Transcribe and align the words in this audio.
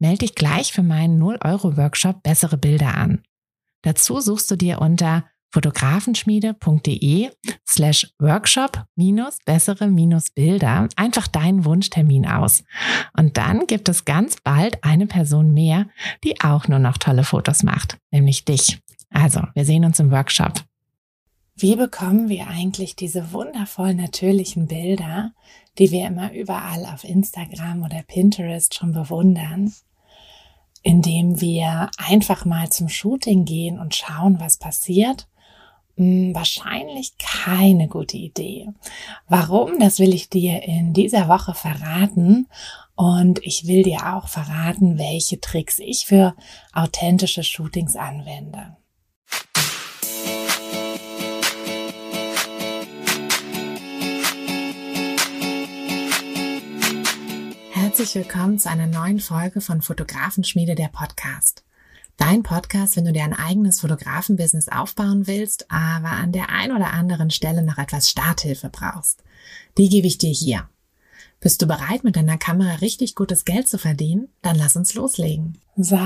Melde 0.00 0.18
dich 0.18 0.34
gleich 0.34 0.72
für 0.72 0.82
meinen 0.82 1.22
0-Euro-Workshop 1.22 2.22
Bessere 2.22 2.56
Bilder 2.56 2.96
an. 2.96 3.22
Dazu 3.82 4.20
suchst 4.20 4.50
du 4.50 4.56
dir 4.56 4.80
unter 4.80 5.24
fotografenschmiede.de 5.52 7.30
slash 7.68 8.10
workshop 8.18 8.84
minus 8.96 9.38
bessere 9.44 9.88
minus 9.88 10.30
Bilder 10.30 10.88
einfach 10.96 11.26
deinen 11.26 11.64
Wunschtermin 11.64 12.26
aus. 12.26 12.64
Und 13.16 13.36
dann 13.36 13.66
gibt 13.66 13.88
es 13.88 14.04
ganz 14.04 14.36
bald 14.42 14.82
eine 14.84 15.06
Person 15.06 15.52
mehr, 15.52 15.86
die 16.24 16.40
auch 16.40 16.66
nur 16.68 16.78
noch 16.78 16.96
tolle 16.96 17.24
Fotos 17.24 17.62
macht, 17.62 17.98
nämlich 18.10 18.44
dich. 18.44 18.80
Also, 19.10 19.42
wir 19.54 19.64
sehen 19.64 19.84
uns 19.84 19.98
im 20.00 20.10
Workshop. 20.10 20.62
Wie 21.56 21.76
bekommen 21.76 22.30
wir 22.30 22.46
eigentlich 22.46 22.96
diese 22.96 23.32
wundervoll 23.32 23.92
natürlichen 23.92 24.66
Bilder, 24.66 25.32
die 25.78 25.90
wir 25.90 26.06
immer 26.06 26.32
überall 26.32 26.86
auf 26.86 27.04
Instagram 27.04 27.82
oder 27.82 28.02
Pinterest 28.02 28.74
schon 28.74 28.92
bewundern? 28.92 29.74
Indem 30.82 31.40
wir 31.40 31.90
einfach 31.98 32.44
mal 32.44 32.70
zum 32.70 32.88
Shooting 32.88 33.44
gehen 33.44 33.78
und 33.78 33.94
schauen, 33.94 34.40
was 34.40 34.56
passiert 34.56 35.26
hm, 36.00 36.34
wahrscheinlich 36.34 37.12
keine 37.18 37.86
gute 37.86 38.16
Idee. 38.16 38.68
Warum? 39.28 39.78
Das 39.78 39.98
will 39.98 40.14
ich 40.14 40.30
dir 40.30 40.62
in 40.62 40.94
dieser 40.94 41.28
Woche 41.28 41.52
verraten. 41.52 42.48
Und 42.94 43.44
ich 43.44 43.66
will 43.66 43.82
dir 43.82 44.14
auch 44.14 44.26
verraten, 44.26 44.98
welche 44.98 45.40
Tricks 45.40 45.78
ich 45.78 46.06
für 46.06 46.34
authentische 46.72 47.44
Shootings 47.44 47.96
anwende. 47.96 48.78
Herzlich 58.00 58.24
willkommen 58.24 58.58
zu 58.58 58.70
einer 58.70 58.86
neuen 58.86 59.20
Folge 59.20 59.60
von 59.60 59.82
Fotografenschmiede 59.82 60.74
der 60.74 60.88
Podcast. 60.88 61.64
Dein 62.16 62.42
Podcast, 62.42 62.96
wenn 62.96 63.04
du 63.04 63.12
dir 63.12 63.24
ein 63.24 63.34
eigenes 63.34 63.80
Fotografenbusiness 63.80 64.70
aufbauen 64.70 65.26
willst, 65.26 65.70
aber 65.70 66.12
an 66.12 66.32
der 66.32 66.48
ein 66.48 66.72
oder 66.72 66.94
anderen 66.94 67.30
Stelle 67.30 67.62
noch 67.62 67.76
etwas 67.76 68.08
Starthilfe 68.08 68.70
brauchst. 68.70 69.22
Die 69.76 69.90
gebe 69.90 70.06
ich 70.06 70.16
dir 70.16 70.30
hier. 70.30 70.66
Bist 71.40 71.60
du 71.60 71.66
bereit, 71.66 72.02
mit 72.02 72.16
deiner 72.16 72.38
Kamera 72.38 72.76
richtig 72.76 73.14
gutes 73.16 73.44
Geld 73.44 73.68
zu 73.68 73.76
verdienen? 73.76 74.28
Dann 74.40 74.56
lass 74.56 74.76
uns 74.76 74.94
loslegen. 74.94 75.58
So, 75.76 76.00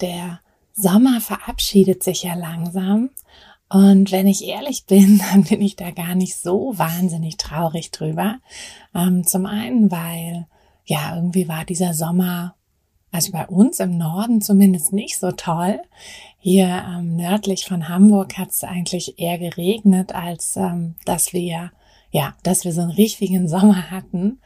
der 0.00 0.38
Sommer 0.72 1.20
verabschiedet 1.20 2.04
sich 2.04 2.22
ja 2.22 2.34
langsam. 2.34 3.10
Und 3.68 4.12
wenn 4.12 4.28
ich 4.28 4.44
ehrlich 4.44 4.86
bin, 4.86 5.18
dann 5.32 5.42
bin 5.42 5.62
ich 5.62 5.74
da 5.74 5.90
gar 5.90 6.14
nicht 6.14 6.36
so 6.36 6.78
wahnsinnig 6.78 7.38
traurig 7.38 7.90
drüber. 7.90 8.38
Ähm, 8.94 9.26
zum 9.26 9.46
einen, 9.46 9.90
weil 9.90 10.46
ja, 10.90 11.14
irgendwie 11.14 11.46
war 11.46 11.64
dieser 11.64 11.94
Sommer 11.94 12.56
also 13.12 13.30
bei 13.32 13.46
uns 13.46 13.78
im 13.80 13.96
Norden 13.96 14.40
zumindest 14.40 14.92
nicht 14.92 15.18
so 15.18 15.30
toll. 15.30 15.80
Hier 16.38 16.84
ähm, 16.88 17.16
nördlich 17.16 17.64
von 17.64 17.88
Hamburg 17.88 18.38
hat 18.38 18.50
es 18.50 18.64
eigentlich 18.64 19.18
eher 19.18 19.38
geregnet, 19.38 20.14
als 20.14 20.56
ähm, 20.56 20.96
dass 21.04 21.32
wir 21.32 21.70
ja, 22.10 22.34
dass 22.42 22.64
wir 22.64 22.72
so 22.72 22.80
einen 22.80 22.90
richtigen 22.90 23.48
Sommer 23.48 23.90
hatten. 23.90 24.40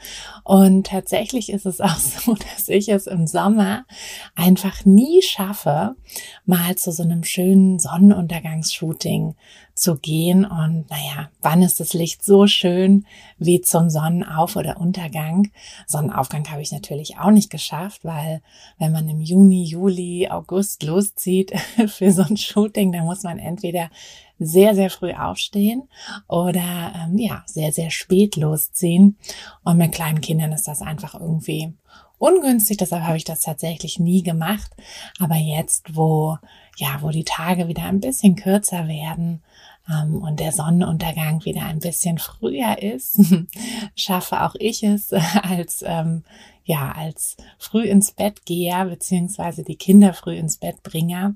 Und 0.44 0.86
tatsächlich 0.88 1.50
ist 1.50 1.66
es 1.66 1.80
auch 1.80 1.96
so, 1.96 2.34
dass 2.34 2.68
ich 2.68 2.88
es 2.88 3.06
im 3.06 3.26
Sommer 3.26 3.86
einfach 4.34 4.84
nie 4.84 5.22
schaffe, 5.22 5.96
mal 6.44 6.76
zu 6.76 6.92
so 6.92 7.02
einem 7.02 7.24
schönen 7.24 7.78
Sonnenuntergangsshooting 7.78 9.34
zu 9.74 9.96
gehen. 9.96 10.44
Und 10.44 10.88
naja, 10.90 11.30
wann 11.40 11.62
ist 11.62 11.80
das 11.80 11.94
Licht 11.94 12.24
so 12.24 12.46
schön 12.46 13.06
wie 13.38 13.60
zum 13.60 13.88
Sonnenauf- 13.88 14.56
oder 14.56 14.78
Untergang? 14.78 15.50
Sonnenaufgang 15.86 16.48
habe 16.50 16.62
ich 16.62 16.70
natürlich 16.70 17.18
auch 17.18 17.30
nicht 17.30 17.50
geschafft, 17.50 18.04
weil 18.04 18.42
wenn 18.78 18.92
man 18.92 19.08
im 19.08 19.20
Juni, 19.20 19.64
Juli, 19.64 20.28
August 20.30 20.82
loszieht 20.82 21.52
für 21.86 22.12
so 22.12 22.22
ein 22.22 22.36
Shooting, 22.36 22.92
dann 22.92 23.04
muss 23.04 23.22
man 23.22 23.38
entweder 23.38 23.90
sehr, 24.38 24.74
sehr 24.74 24.90
früh 24.90 25.12
aufstehen 25.12 25.88
oder 26.28 26.92
ähm, 26.96 27.18
ja, 27.18 27.42
sehr, 27.46 27.72
sehr 27.72 27.90
spät 27.90 28.36
losziehen. 28.36 29.18
Und 29.62 29.78
mit 29.78 29.92
kleinen 29.92 30.20
Kindern 30.20 30.52
ist 30.52 30.68
das 30.68 30.82
einfach 30.82 31.14
irgendwie 31.14 31.74
ungünstig, 32.18 32.78
deshalb 32.78 33.02
habe 33.04 33.16
ich 33.16 33.24
das 33.24 33.40
tatsächlich 33.40 33.98
nie 33.98 34.22
gemacht. 34.22 34.70
Aber 35.18 35.36
jetzt, 35.36 35.94
wo 35.94 36.38
ja, 36.76 36.98
wo 37.02 37.10
die 37.10 37.24
Tage 37.24 37.68
wieder 37.68 37.84
ein 37.84 38.00
bisschen 38.00 38.36
kürzer 38.36 38.88
werden 38.88 39.42
ähm, 39.88 40.22
und 40.22 40.40
der 40.40 40.52
Sonnenuntergang 40.52 41.44
wieder 41.44 41.62
ein 41.62 41.78
bisschen 41.78 42.18
früher 42.18 42.82
ist, 42.82 43.20
schaffe 43.96 44.42
auch 44.42 44.54
ich 44.58 44.82
es 44.82 45.12
als 45.42 45.84
ähm, 45.86 46.24
ja 46.64 46.92
als 46.92 47.36
früh 47.58 47.84
ins 47.84 48.12
Bett 48.12 48.46
geher 48.46 48.86
beziehungsweise 48.86 49.62
die 49.62 49.76
Kinder 49.76 50.14
früh 50.14 50.34
ins 50.34 50.56
Bett 50.56 50.82
bringer 50.82 51.34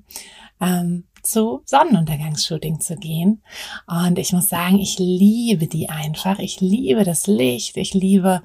ähm, 0.59 1.05
zu 1.23 1.61
Sonnenuntergangsshooting 1.65 2.79
zu 2.79 2.95
gehen. 2.95 3.41
Und 3.87 4.19
ich 4.19 4.33
muss 4.33 4.47
sagen, 4.47 4.79
ich 4.79 4.97
liebe 4.99 5.67
die 5.67 5.89
einfach. 5.89 6.39
Ich 6.39 6.61
liebe 6.61 7.03
das 7.03 7.27
Licht. 7.27 7.77
Ich 7.77 7.93
liebe 7.93 8.41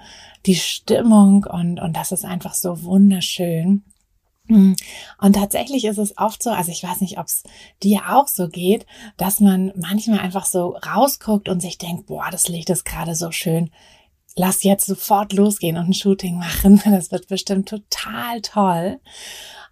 die 0.47 0.57
Stimmung 0.57 1.45
und, 1.45 1.81
und 1.81 1.97
das 1.97 2.13
ist 2.13 2.25
einfach 2.25 2.55
so 2.55 2.83
wunderschön. 2.83 3.85
Und 4.47 5.33
tatsächlich 5.33 5.87
ist 5.87 5.97
es 5.97 6.19
oft 6.19 6.43
so, 6.43 6.51
also 6.51 6.71
ich 6.71 6.83
weiß 6.83 7.01
nicht, 7.01 7.19
ob 7.19 7.27
es 7.27 7.45
dir 7.83 8.03
auch 8.11 8.29
so 8.29 8.49
geht, 8.49 8.85
dass 9.17 9.41
man 9.41 9.73
manchmal 9.75 10.19
einfach 10.19 10.45
so 10.45 10.77
rausguckt 10.77 11.49
und 11.49 11.61
sich 11.61 11.79
denkt, 11.79 12.07
boah, 12.07 12.29
das 12.31 12.49
Licht 12.49 12.69
ist 12.69 12.85
gerade 12.85 13.15
so 13.15 13.31
schön. 13.31 13.71
Lass 14.37 14.63
jetzt 14.63 14.87
sofort 14.87 15.33
losgehen 15.33 15.79
und 15.79 15.89
ein 15.89 15.95
Shooting 15.95 16.39
machen. 16.39 16.83
Das 16.91 17.11
wird 17.11 17.29
bestimmt 17.29 17.69
total 17.69 18.43
toll. 18.43 19.01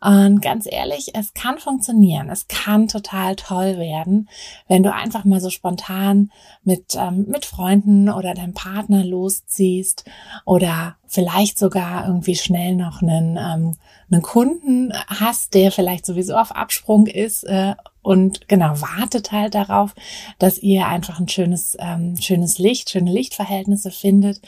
Und 0.02 0.42
ganz 0.42 0.66
ehrlich, 0.68 1.14
es 1.14 1.32
kann 1.32 1.58
funktionieren. 1.58 2.28
Es 2.28 2.48
kann 2.48 2.88
total 2.88 3.36
toll 3.36 3.78
werden, 3.78 4.28
wenn 4.66 4.82
du 4.82 4.92
einfach 4.92 5.24
mal 5.24 5.40
so 5.40 5.48
spontan 5.48 6.32
mit, 6.64 6.96
ähm, 6.96 7.26
mit 7.28 7.44
Freunden 7.44 8.10
oder 8.10 8.34
deinem 8.34 8.52
Partner 8.52 9.04
losziehst 9.04 10.04
oder 10.44 10.96
vielleicht 11.06 11.56
sogar 11.56 12.06
irgendwie 12.06 12.34
schnell 12.34 12.74
noch 12.74 13.00
einen, 13.00 13.36
ähm, 13.36 13.76
einen 14.10 14.22
Kunden 14.22 14.92
hast, 15.06 15.54
der 15.54 15.70
vielleicht 15.70 16.04
sowieso 16.04 16.34
auf 16.34 16.50
Absprung 16.50 17.06
ist 17.06 17.44
äh, 17.44 17.74
und 18.02 18.48
genau 18.48 18.80
wartet 18.80 19.30
halt 19.30 19.54
darauf, 19.54 19.94
dass 20.40 20.58
ihr 20.58 20.88
einfach 20.88 21.20
ein 21.20 21.28
schönes, 21.28 21.76
ähm, 21.78 22.16
schönes 22.20 22.58
Licht, 22.58 22.90
schöne 22.90 23.12
Lichtverhältnisse 23.12 23.92
findet. 23.92 24.40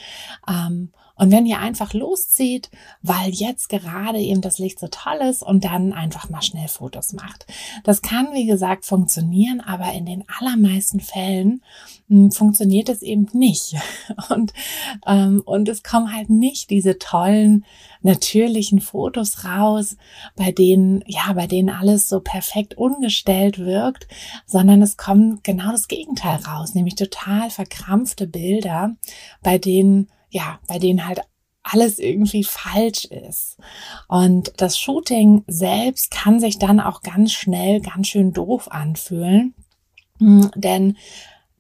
Ähm, 0.48 0.90
und 1.16 1.30
wenn 1.30 1.46
ihr 1.46 1.60
einfach 1.60 1.94
loszieht, 1.94 2.70
weil 3.02 3.30
jetzt 3.30 3.68
gerade 3.68 4.18
eben 4.18 4.40
das 4.40 4.58
Licht 4.58 4.80
so 4.80 4.88
toll 4.88 5.18
ist 5.28 5.42
und 5.42 5.64
dann 5.64 5.92
einfach 5.92 6.28
mal 6.28 6.42
schnell 6.42 6.66
Fotos 6.66 7.12
macht. 7.12 7.46
Das 7.84 8.02
kann, 8.02 8.32
wie 8.32 8.46
gesagt, 8.46 8.84
funktionieren, 8.84 9.60
aber 9.60 9.92
in 9.92 10.06
den 10.06 10.24
allermeisten 10.40 10.98
Fällen 10.98 11.62
hm, 12.08 12.32
funktioniert 12.32 12.88
es 12.88 13.02
eben 13.02 13.28
nicht. 13.32 13.76
Und, 14.28 14.52
ähm, 15.06 15.42
und 15.44 15.68
es 15.68 15.82
kommen 15.82 16.14
halt 16.14 16.30
nicht 16.30 16.70
diese 16.70 16.98
tollen, 16.98 17.64
natürlichen 18.02 18.80
Fotos 18.80 19.44
raus, 19.44 19.96
bei 20.36 20.52
denen, 20.52 21.02
ja, 21.06 21.32
bei 21.32 21.46
denen 21.46 21.70
alles 21.70 22.08
so 22.08 22.20
perfekt 22.20 22.76
ungestellt 22.76 23.58
wirkt, 23.58 24.06
sondern 24.46 24.82
es 24.82 24.96
kommt 24.96 25.44
genau 25.44 25.70
das 25.72 25.88
Gegenteil 25.88 26.36
raus, 26.36 26.74
nämlich 26.74 26.94
total 26.94 27.50
verkrampfte 27.50 28.26
Bilder, 28.26 28.96
bei 29.42 29.58
denen 29.58 30.08
ja, 30.34 30.58
bei 30.66 30.80
denen 30.80 31.06
halt 31.06 31.20
alles 31.62 31.98
irgendwie 31.98 32.44
falsch 32.44 33.06
ist. 33.06 33.56
Und 34.08 34.52
das 34.58 34.78
Shooting 34.78 35.44
selbst 35.46 36.10
kann 36.10 36.40
sich 36.40 36.58
dann 36.58 36.80
auch 36.80 37.02
ganz 37.02 37.32
schnell 37.32 37.80
ganz 37.80 38.08
schön 38.08 38.32
doof 38.32 38.70
anfühlen, 38.70 39.54
hm, 40.18 40.50
denn 40.56 40.96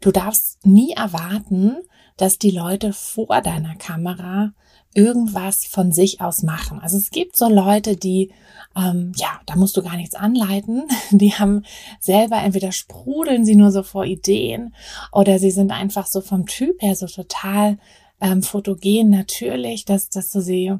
du 0.00 0.10
darfst 0.10 0.66
nie 0.66 0.92
erwarten, 0.92 1.76
dass 2.16 2.38
die 2.38 2.50
Leute 2.50 2.92
vor 2.92 3.40
deiner 3.40 3.76
Kamera 3.76 4.52
irgendwas 4.92 5.64
von 5.66 5.92
sich 5.92 6.20
aus 6.20 6.42
machen. 6.42 6.80
Also 6.80 6.96
es 6.96 7.10
gibt 7.10 7.36
so 7.36 7.48
Leute, 7.48 7.96
die, 7.96 8.32
ähm, 8.76 9.12
ja, 9.16 9.40
da 9.46 9.56
musst 9.56 9.76
du 9.76 9.82
gar 9.82 9.96
nichts 9.96 10.14
anleiten. 10.14 10.84
Die 11.10 11.34
haben 11.34 11.64
selber 11.98 12.36
entweder 12.36 12.70
sprudeln 12.70 13.44
sie 13.44 13.56
nur 13.56 13.72
so 13.72 13.82
vor 13.82 14.04
Ideen 14.04 14.72
oder 15.10 15.40
sie 15.40 15.50
sind 15.50 15.72
einfach 15.72 16.06
so 16.06 16.20
vom 16.20 16.46
Typ 16.46 16.80
her 16.80 16.94
so 16.94 17.06
total 17.06 17.78
ähm, 18.24 18.42
fotogen 18.42 19.10
natürlich, 19.10 19.84
dass, 19.84 20.08
dass 20.08 20.30
du 20.30 20.40
sie 20.40 20.72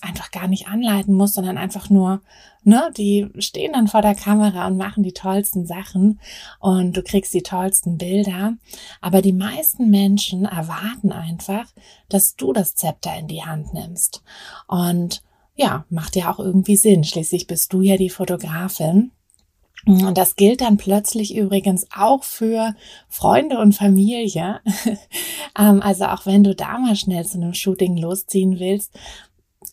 einfach 0.00 0.30
gar 0.30 0.46
nicht 0.46 0.68
anleiten 0.68 1.14
musst, 1.14 1.34
sondern 1.34 1.58
einfach 1.58 1.90
nur, 1.90 2.22
ne, 2.62 2.90
die 2.96 3.28
stehen 3.38 3.72
dann 3.72 3.88
vor 3.88 4.02
der 4.02 4.14
Kamera 4.14 4.66
und 4.68 4.76
machen 4.76 5.02
die 5.02 5.12
tollsten 5.12 5.66
Sachen 5.66 6.20
und 6.60 6.96
du 6.96 7.02
kriegst 7.02 7.34
die 7.34 7.42
tollsten 7.42 7.98
Bilder. 7.98 8.54
Aber 9.00 9.20
die 9.20 9.32
meisten 9.32 9.90
Menschen 9.90 10.44
erwarten 10.44 11.12
einfach, 11.12 11.66
dass 12.08 12.36
du 12.36 12.52
das 12.52 12.74
Zepter 12.74 13.16
in 13.16 13.28
die 13.28 13.42
Hand 13.42 13.74
nimmst. 13.74 14.22
Und 14.68 15.22
ja, 15.54 15.84
macht 15.90 16.16
ja 16.16 16.32
auch 16.32 16.38
irgendwie 16.38 16.76
Sinn. 16.76 17.04
Schließlich 17.04 17.46
bist 17.46 17.72
du 17.72 17.82
ja 17.82 17.96
die 17.96 18.10
Fotografin. 18.10 19.12
Und 19.86 20.16
das 20.16 20.36
gilt 20.36 20.60
dann 20.60 20.76
plötzlich 20.76 21.34
übrigens 21.34 21.86
auch 21.96 22.22
für 22.22 22.74
Freunde 23.08 23.58
und 23.58 23.74
Familie. 23.74 24.60
Ähm, 25.58 25.82
also 25.82 26.06
auch 26.06 26.24
wenn 26.24 26.44
du 26.44 26.54
da 26.54 26.78
mal 26.78 26.96
schnell 26.96 27.26
zu 27.26 27.36
einem 27.36 27.52
Shooting 27.52 27.98
losziehen 27.98 28.58
willst, 28.58 28.90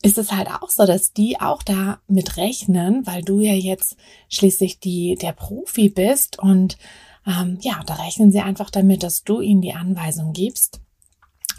ist 0.01 0.17
es 0.17 0.33
halt 0.33 0.49
auch 0.49 0.69
so, 0.69 0.85
dass 0.85 1.13
die 1.13 1.39
auch 1.39 1.63
da 1.63 1.99
mit 2.05 2.35
rechnen, 2.35 3.07
weil 3.07 3.21
du 3.21 3.39
ja 3.39 3.53
jetzt 3.53 3.95
schließlich 4.27 4.81
die, 4.81 5.15
der 5.15 5.31
Profi 5.31 5.87
bist 5.87 6.37
und 6.37 6.77
ähm, 7.25 7.59
ja, 7.61 7.81
da 7.85 7.93
rechnen 7.93 8.33
sie 8.33 8.41
einfach 8.41 8.69
damit, 8.69 9.03
dass 9.03 9.23
du 9.23 9.39
ihnen 9.39 9.61
die 9.61 9.73
Anweisung 9.73 10.33
gibst. 10.33 10.81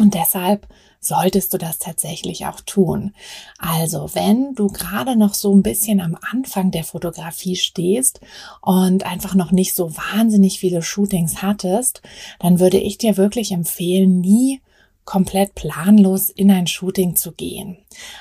Und 0.00 0.14
deshalb 0.14 0.66
solltest 1.00 1.52
du 1.54 1.58
das 1.58 1.78
tatsächlich 1.78 2.46
auch 2.46 2.60
tun. 2.60 3.14
Also, 3.58 4.10
wenn 4.12 4.54
du 4.54 4.68
gerade 4.68 5.16
noch 5.16 5.34
so 5.34 5.54
ein 5.54 5.62
bisschen 5.62 6.00
am 6.00 6.16
Anfang 6.30 6.70
der 6.70 6.84
Fotografie 6.84 7.56
stehst 7.56 8.20
und 8.60 9.06
einfach 9.06 9.34
noch 9.34 9.50
nicht 9.50 9.74
so 9.74 9.96
wahnsinnig 9.96 10.60
viele 10.60 10.82
Shootings 10.82 11.42
hattest, 11.42 12.02
dann 12.38 12.60
würde 12.60 12.78
ich 12.78 12.98
dir 12.98 13.16
wirklich 13.16 13.52
empfehlen, 13.52 14.20
nie 14.20 14.60
komplett 15.10 15.56
planlos 15.56 16.30
in 16.30 16.52
ein 16.52 16.68
Shooting 16.68 17.16
zu 17.16 17.32
gehen. 17.32 17.78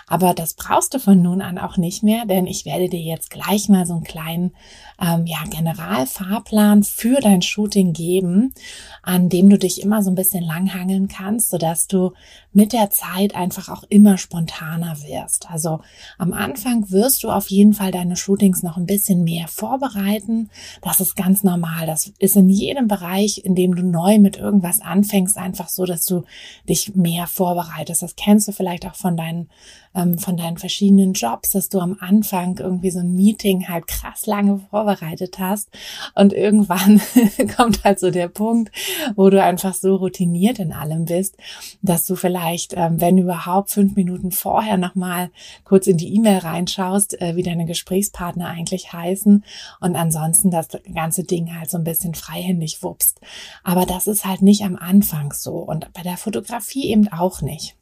Aber 0.07 0.33
das 0.33 0.55
brauchst 0.55 0.95
du 0.95 0.99
von 0.99 1.21
nun 1.21 1.39
an 1.39 1.59
auch 1.59 1.77
nicht 1.77 2.01
mehr, 2.01 2.25
denn 2.25 2.47
ich 2.47 2.65
werde 2.65 2.89
dir 2.89 2.99
jetzt 2.99 3.29
gleich 3.29 3.69
mal 3.69 3.85
so 3.85 3.93
einen 3.93 4.03
kleinen 4.03 4.53
ähm, 4.99 5.27
ja, 5.27 5.37
Generalfahrplan 5.47 6.81
für 6.81 7.19
dein 7.21 7.43
Shooting 7.43 7.93
geben, 7.93 8.55
an 9.03 9.29
dem 9.29 9.51
du 9.51 9.59
dich 9.59 9.83
immer 9.83 10.01
so 10.01 10.09
ein 10.09 10.15
bisschen 10.15 10.43
langhangeln 10.43 11.07
kannst, 11.07 11.51
sodass 11.51 11.85
du 11.85 12.13
mit 12.51 12.73
der 12.73 12.89
Zeit 12.89 13.35
einfach 13.35 13.69
auch 13.69 13.83
immer 13.89 14.17
spontaner 14.17 14.97
wirst. 15.03 15.49
Also 15.51 15.81
am 16.17 16.33
Anfang 16.33 16.89
wirst 16.89 17.23
du 17.23 17.29
auf 17.29 17.49
jeden 17.49 17.73
Fall 17.73 17.91
deine 17.91 18.15
Shootings 18.15 18.63
noch 18.63 18.77
ein 18.77 18.87
bisschen 18.87 19.23
mehr 19.23 19.47
vorbereiten. 19.47 20.49
Das 20.81 20.99
ist 20.99 21.15
ganz 21.15 21.43
normal. 21.43 21.85
Das 21.85 22.11
ist 22.17 22.35
in 22.35 22.49
jedem 22.49 22.87
Bereich, 22.87 23.43
in 23.45 23.53
dem 23.53 23.75
du 23.75 23.83
neu 23.83 24.17
mit 24.17 24.37
irgendwas 24.37 24.81
anfängst, 24.81 25.37
einfach 25.37 25.69
so, 25.69 25.85
dass 25.85 26.05
du 26.05 26.23
dich 26.67 26.95
mehr 26.95 27.27
vorbereitest. 27.27 28.01
Das 28.01 28.15
kennst 28.15 28.47
du 28.47 28.51
vielleicht 28.51 28.85
auch 28.87 28.95
von 28.95 29.15
deinen 29.15 29.49
ähm, 29.95 30.17
von 30.17 30.37
deinen 30.37 30.57
verschiedenen 30.57 31.13
Jobs, 31.13 31.51
dass 31.51 31.69
du 31.69 31.79
am 31.79 31.97
Anfang 31.99 32.57
irgendwie 32.57 32.91
so 32.91 32.99
ein 32.99 33.15
Meeting 33.15 33.67
halt 33.67 33.87
krass 33.87 34.25
lange 34.25 34.59
vorbereitet 34.69 35.39
hast 35.39 35.69
und 36.15 36.33
irgendwann 36.33 37.01
kommt 37.57 37.83
halt 37.83 37.99
so 37.99 38.11
der 38.11 38.27
Punkt, 38.27 38.71
wo 39.15 39.29
du 39.29 39.41
einfach 39.41 39.73
so 39.73 39.95
routiniert 39.95 40.59
in 40.59 40.73
allem 40.73 41.05
bist, 41.05 41.37
dass 41.81 42.05
du 42.05 42.15
vielleicht, 42.15 42.73
ähm, 42.75 43.01
wenn 43.01 43.17
überhaupt 43.17 43.71
fünf 43.71 43.95
Minuten 43.95 44.31
vorher 44.31 44.77
nochmal 44.77 45.31
kurz 45.63 45.87
in 45.87 45.97
die 45.97 46.13
E-Mail 46.15 46.39
reinschaust, 46.39 47.19
äh, 47.21 47.35
wie 47.35 47.43
deine 47.43 47.65
Gesprächspartner 47.65 48.47
eigentlich 48.47 48.93
heißen 48.93 49.43
und 49.79 49.95
ansonsten 49.95 50.51
das 50.51 50.67
ganze 50.93 51.23
Ding 51.23 51.57
halt 51.57 51.69
so 51.69 51.77
ein 51.77 51.83
bisschen 51.83 52.15
freihändig 52.15 52.83
wuppst. 52.83 53.19
Aber 53.63 53.85
das 53.85 54.07
ist 54.07 54.25
halt 54.25 54.41
nicht 54.41 54.63
am 54.63 54.75
Anfang 54.75 55.33
so 55.33 55.57
und 55.57 55.91
bei 55.93 56.01
der 56.03 56.17
Fotografie 56.17 56.89
eben 56.89 57.07
auch 57.07 57.41
nicht. 57.41 57.78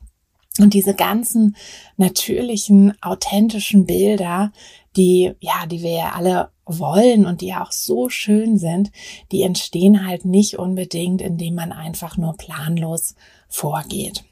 Und 0.60 0.74
diese 0.74 0.96
ganzen 0.96 1.56
natürlichen, 1.98 2.94
authentischen 3.02 3.86
Bilder, 3.86 4.52
die, 4.96 5.34
ja, 5.40 5.66
die 5.68 5.82
wir 5.82 5.92
ja 5.92 6.12
alle 6.14 6.50
wollen 6.66 7.26
und 7.26 7.42
die 7.42 7.48
ja 7.48 7.64
auch 7.64 7.72
so 7.72 8.10
schön 8.10 8.58
sind, 8.58 8.92
die 9.32 9.44
entstehen 9.44 10.06
halt 10.06 10.26
nicht 10.26 10.58
unbedingt, 10.58 11.22
indem 11.22 11.56
man 11.56 11.72
einfach 11.72 12.18
nur 12.18 12.36
planlos 12.36 13.16
vorgeht. 13.48 14.24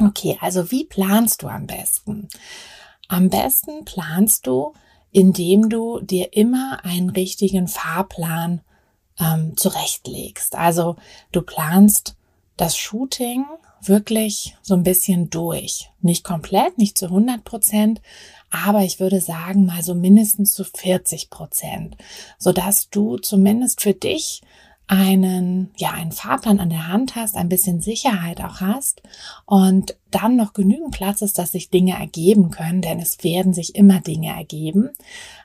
Okay, 0.00 0.38
also 0.40 0.70
wie 0.70 0.84
planst 0.84 1.42
du 1.42 1.48
am 1.48 1.66
besten? 1.66 2.28
Am 3.08 3.30
besten 3.30 3.84
planst 3.84 4.46
du, 4.46 4.74
indem 5.10 5.70
du 5.70 6.00
dir 6.00 6.34
immer 6.34 6.84
einen 6.84 7.10
richtigen 7.10 7.66
Fahrplan 7.66 8.60
ähm, 9.18 9.56
zurechtlegst. 9.56 10.54
Also 10.54 10.96
du 11.32 11.42
planst 11.42 12.16
das 12.56 12.76
Shooting 12.76 13.44
wirklich 13.82 14.56
so 14.62 14.74
ein 14.74 14.82
bisschen 14.82 15.30
durch. 15.30 15.90
Nicht 16.00 16.24
komplett, 16.24 16.78
nicht 16.78 16.98
zu 16.98 17.06
100 17.06 17.44
Prozent, 17.44 18.00
aber 18.50 18.82
ich 18.82 19.00
würde 19.00 19.20
sagen 19.20 19.66
mal 19.66 19.82
so 19.82 19.94
mindestens 19.94 20.52
zu 20.52 20.64
40 20.64 21.30
Prozent, 21.30 21.96
sodass 22.38 22.88
du 22.90 23.18
zumindest 23.18 23.80
für 23.80 23.94
dich 23.94 24.42
einen, 24.88 25.70
ja, 25.76 25.90
einen 25.90 26.12
Fahrplan 26.12 26.60
an 26.60 26.70
der 26.70 26.88
Hand 26.88 27.14
hast, 27.14 27.36
ein 27.36 27.50
bisschen 27.50 27.82
Sicherheit 27.82 28.40
auch 28.40 28.62
hast 28.62 29.02
und 29.44 29.96
dann 30.10 30.36
noch 30.36 30.54
genügend 30.54 30.92
Platz 30.92 31.20
ist, 31.20 31.38
dass 31.38 31.52
sich 31.52 31.68
Dinge 31.68 31.98
ergeben 31.98 32.50
können, 32.50 32.80
denn 32.80 32.98
es 32.98 33.22
werden 33.22 33.52
sich 33.52 33.74
immer 33.74 34.00
Dinge 34.00 34.34
ergeben. 34.34 34.88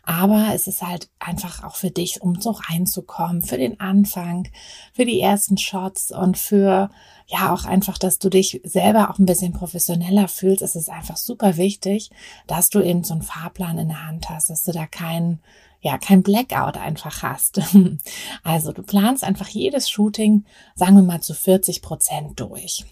Aber 0.04 0.52
es 0.54 0.68
ist 0.68 0.82
halt 0.82 1.10
einfach 1.20 1.66
auch 1.66 1.76
für 1.76 1.92
dich, 1.92 2.22
um 2.22 2.40
so 2.40 2.52
reinzukommen, 2.52 3.42
für 3.42 3.58
den 3.58 3.82
Anfang, 3.82 4.48
für 4.94 5.04
die 5.04 5.20
ersten 5.20 5.58
Shots 5.58 6.12
und 6.12 6.38
für, 6.38 6.90
ja, 7.28 7.54
auch 7.54 7.66
einfach, 7.66 7.98
dass 7.98 8.20
du 8.20 8.30
dich 8.30 8.62
selber 8.64 9.10
auch 9.10 9.20
ein 9.20 9.26
bisschen 9.26 9.54
professioneller 9.54 10.28
fühlst. 10.28 10.62
Es 10.62 10.76
ist 10.76 10.90
einfach 10.90 11.18
super 11.18 11.58
wichtig, 11.58 12.12
dass 12.48 12.70
du 12.70 12.82
eben 12.82 13.04
so 13.04 13.14
einen 13.14 13.24
Fahrplan 13.24 13.78
in 13.78 13.90
der 13.90 14.08
Hand 14.08 14.30
hast, 14.30 14.50
dass 14.50 14.64
du 14.64 14.72
da 14.72 14.86
keinen 14.86 15.40
ja, 15.82 15.98
kein 15.98 16.24
Blackout 16.24 16.78
einfach 16.78 17.24
hast. 17.24 17.62
Also 18.44 18.72
du 18.72 18.84
planst 18.84 19.24
einfach 19.24 19.48
jedes 19.50 19.90
Shooting, 19.90 20.46
sagen 20.76 20.96
wir 20.96 21.04
mal 21.04 21.22
zu 21.22 21.34
40 21.34 21.82
Prozent 21.82 22.40
durch. 22.40 22.86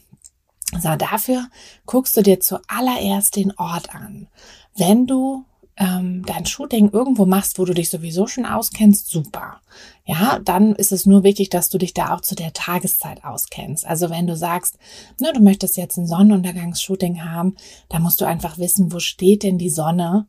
So, 0.79 0.95
dafür 0.95 1.47
guckst 1.85 2.15
du 2.15 2.21
dir 2.21 2.39
zuallererst 2.39 3.35
den 3.35 3.51
Ort 3.57 3.93
an. 3.93 4.27
Wenn 4.75 5.07
du 5.07 5.45
ähm, 5.77 6.23
dein 6.25 6.45
Shooting 6.45 6.91
irgendwo 6.91 7.25
machst, 7.25 7.57
wo 7.57 7.65
du 7.65 7.73
dich 7.73 7.89
sowieso 7.89 8.27
schon 8.27 8.45
auskennst, 8.45 9.09
super. 9.09 9.61
Ja, 10.05 10.39
dann 10.43 10.75
ist 10.75 10.91
es 10.91 11.05
nur 11.05 11.23
wichtig, 11.23 11.49
dass 11.49 11.69
du 11.69 11.77
dich 11.77 11.93
da 11.93 12.13
auch 12.13 12.21
zu 12.21 12.35
der 12.35 12.53
Tageszeit 12.53 13.23
auskennst. 13.23 13.85
Also 13.85 14.09
wenn 14.09 14.27
du 14.27 14.35
sagst, 14.35 14.77
ne, 15.19 15.31
du 15.33 15.41
möchtest 15.41 15.77
jetzt 15.77 15.97
ein 15.97 16.07
Sonnenuntergangsshooting 16.07 17.23
haben, 17.23 17.55
da 17.89 17.99
musst 17.99 18.19
du 18.21 18.25
einfach 18.25 18.57
wissen, 18.57 18.91
wo 18.91 18.99
steht 18.99 19.43
denn 19.43 19.57
die 19.57 19.69
Sonne 19.69 20.27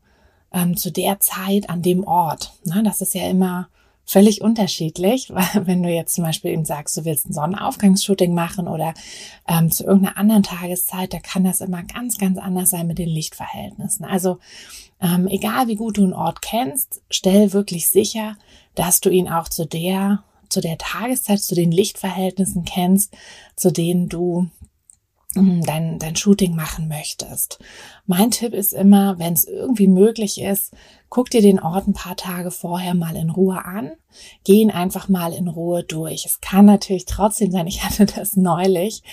ähm, 0.53 0.77
zu 0.77 0.91
der 0.91 1.19
Zeit 1.19 1.69
an 1.69 1.81
dem 1.81 2.05
Ort. 2.05 2.53
Na, 2.63 2.81
das 2.81 3.01
ist 3.01 3.13
ja 3.13 3.27
immer 3.27 3.67
völlig 4.05 4.41
unterschiedlich, 4.41 5.29
weil 5.33 5.67
wenn 5.67 5.83
du 5.83 5.89
jetzt 5.89 6.15
zum 6.15 6.23
Beispiel 6.23 6.51
eben 6.51 6.65
sagst, 6.65 6.97
du 6.97 7.05
willst 7.05 7.27
ein 7.27 7.33
Sonnenaufgangsshooting 7.33 8.33
machen 8.33 8.67
oder 8.67 8.93
ähm, 9.47 9.71
zu 9.71 9.83
irgendeiner 9.83 10.17
anderen 10.17 10.43
Tageszeit, 10.43 11.13
da 11.13 11.19
kann 11.19 11.43
das 11.43 11.61
immer 11.61 11.83
ganz, 11.83 12.17
ganz 12.17 12.37
anders 12.37 12.69
sein 12.69 12.87
mit 12.87 12.99
den 12.99 13.09
Lichtverhältnissen. 13.09 14.05
Also 14.05 14.39
ähm, 15.01 15.27
egal 15.27 15.67
wie 15.67 15.75
gut 15.75 15.97
du 15.97 16.03
einen 16.03 16.13
Ort 16.13 16.41
kennst, 16.41 17.01
stell 17.09 17.53
wirklich 17.53 17.89
sicher, 17.89 18.37
dass 18.75 19.01
du 19.01 19.09
ihn 19.09 19.29
auch 19.29 19.49
zu 19.49 19.65
der 19.65 20.23
zu 20.49 20.61
der 20.61 20.77
Tageszeit, 20.77 21.41
zu 21.41 21.55
den 21.55 21.71
Lichtverhältnissen 21.71 22.63
kennst, 22.63 23.17
zu 23.55 23.71
denen 23.71 24.07
du 24.07 24.49
dein, 25.35 25.99
dein 25.99 26.15
Shooting 26.15 26.55
machen 26.55 26.87
möchtest. 26.87 27.59
Mein 28.05 28.31
Tipp 28.31 28.53
ist 28.53 28.73
immer, 28.73 29.17
wenn 29.19 29.33
es 29.33 29.45
irgendwie 29.45 29.87
möglich 29.87 30.39
ist, 30.41 30.73
guck 31.09 31.29
dir 31.29 31.41
den 31.41 31.59
Ort 31.59 31.87
ein 31.87 31.93
paar 31.93 32.15
Tage 32.15 32.51
vorher 32.51 32.93
mal 32.93 33.15
in 33.15 33.29
Ruhe 33.29 33.65
an. 33.65 33.91
Geh 34.43 34.61
ihn 34.61 34.71
einfach 34.71 35.09
mal 35.09 35.33
in 35.33 35.47
Ruhe 35.47 35.83
durch. 35.83 36.25
Es 36.25 36.41
kann 36.41 36.65
natürlich 36.65 37.05
trotzdem 37.05 37.51
sein, 37.51 37.67
ich 37.67 37.83
hatte 37.83 38.05
das 38.05 38.35
neulich, 38.35 39.03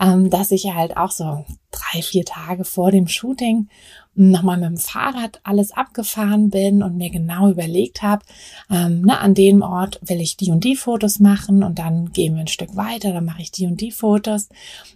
ähm, 0.00 0.30
dass 0.30 0.50
ich 0.50 0.72
halt 0.72 0.96
auch 0.96 1.10
so 1.10 1.44
drei, 1.70 2.02
vier 2.02 2.24
Tage 2.24 2.64
vor 2.64 2.90
dem 2.90 3.08
Shooting 3.08 3.68
nochmal 4.14 4.58
mit 4.58 4.68
dem 4.68 4.76
Fahrrad 4.76 5.40
alles 5.42 5.72
abgefahren 5.72 6.50
bin 6.50 6.82
und 6.82 6.96
mir 6.96 7.10
genau 7.10 7.50
überlegt 7.50 8.02
habe, 8.02 8.24
ähm, 8.70 9.02
na, 9.04 9.18
an 9.18 9.34
dem 9.34 9.62
Ort 9.62 9.98
will 10.02 10.20
ich 10.20 10.36
die 10.36 10.50
und 10.50 10.64
die 10.64 10.76
Fotos 10.76 11.18
machen 11.18 11.62
und 11.62 11.78
dann 11.78 12.12
gehen 12.12 12.34
wir 12.34 12.42
ein 12.42 12.48
Stück 12.48 12.76
weiter, 12.76 13.12
dann 13.12 13.24
mache 13.24 13.42
ich 13.42 13.50
die 13.50 13.66
und 13.66 13.80
die 13.80 13.90
Fotos. 13.90 14.48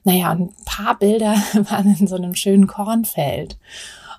Naja, 0.04 0.32
und 0.32 0.50
ein 0.50 0.64
paar 0.64 0.98
Bilder 0.98 1.34
waren 1.54 1.96
in 1.98 2.06
so 2.06 2.16
einem 2.16 2.34
schönen 2.34 2.66
Kornfeld. 2.66 3.58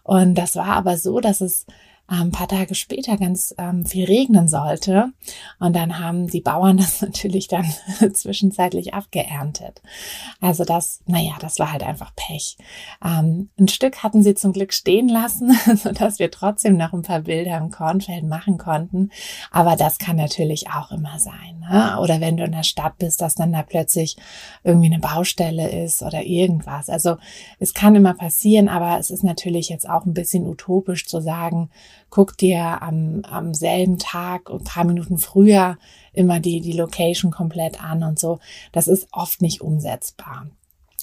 Und 0.03 0.35
das 0.35 0.55
war 0.55 0.67
aber 0.67 0.97
so, 0.97 1.19
dass 1.19 1.41
es 1.41 1.65
ein 2.09 2.21
ähm, 2.21 2.31
paar 2.31 2.47
Tage 2.47 2.73
später 2.73 3.17
ganz 3.17 3.53
ähm, 3.57 3.85
viel 3.85 4.05
regnen 4.05 4.47
sollte. 4.47 5.11
Und 5.59 5.75
dann 5.75 5.99
haben 5.99 6.27
die 6.27 6.41
Bauern 6.41 6.77
das 6.77 7.01
natürlich 7.01 7.47
dann 7.47 7.65
zwischenzeitlich 8.13 8.93
abgeerntet. 8.93 9.81
Also 10.41 10.65
das, 10.65 11.01
naja, 11.05 11.33
das 11.39 11.59
war 11.59 11.71
halt 11.71 11.83
einfach 11.83 12.13
Pech. 12.15 12.57
Ähm, 13.03 13.49
ein 13.59 13.67
Stück 13.67 14.03
hatten 14.03 14.23
sie 14.23 14.33
zum 14.33 14.53
Glück 14.53 14.73
stehen 14.73 15.07
lassen, 15.07 15.53
sodass 15.75 16.19
wir 16.19 16.31
trotzdem 16.31 16.77
noch 16.77 16.93
ein 16.93 17.03
paar 17.03 17.21
Bilder 17.21 17.57
im 17.57 17.69
Kornfeld 17.69 18.23
machen 18.23 18.57
konnten. 18.57 19.11
Aber 19.51 19.75
das 19.75 19.99
kann 19.99 20.15
natürlich 20.15 20.69
auch 20.69 20.91
immer 20.91 21.19
sein. 21.19 21.59
Ne? 21.69 21.99
Oder 21.99 22.19
wenn 22.21 22.37
du 22.37 22.43
in 22.43 22.51
der 22.51 22.63
Stadt 22.63 22.97
bist, 22.97 23.21
dass 23.21 23.35
dann 23.35 23.53
da 23.53 23.61
plötzlich 23.61 24.17
irgendwie 24.63 24.87
eine 24.87 24.99
Baustelle 24.99 25.69
ist 25.83 26.01
oder 26.01 26.23
irgendwas. 26.23 26.89
Also 26.89 27.17
es 27.59 27.73
kann 27.73 27.95
immer 27.95 28.15
passieren, 28.15 28.67
aber 28.67 28.97
es 28.99 29.11
ist 29.11 29.23
natürlich 29.23 29.69
jetzt 29.69 29.87
auch 29.87 30.05
ein 30.05 30.13
bisschen 30.13 30.47
utopisch 30.47 31.05
zu 31.05 31.21
sagen, 31.21 31.69
guck 32.09 32.37
dir 32.37 32.81
am, 32.81 33.21
am 33.29 33.53
selben 33.53 33.97
Tag, 33.97 34.49
ein 34.49 34.63
paar 34.63 34.83
Minuten 34.83 35.17
früher 35.17 35.77
immer 36.13 36.39
die, 36.39 36.61
die 36.61 36.73
Location 36.73 37.31
komplett 37.31 37.83
an 37.83 38.03
und 38.03 38.19
so. 38.19 38.39
Das 38.71 38.87
ist 38.87 39.07
oft 39.11 39.41
nicht 39.41 39.61
umsetzbar. 39.61 40.47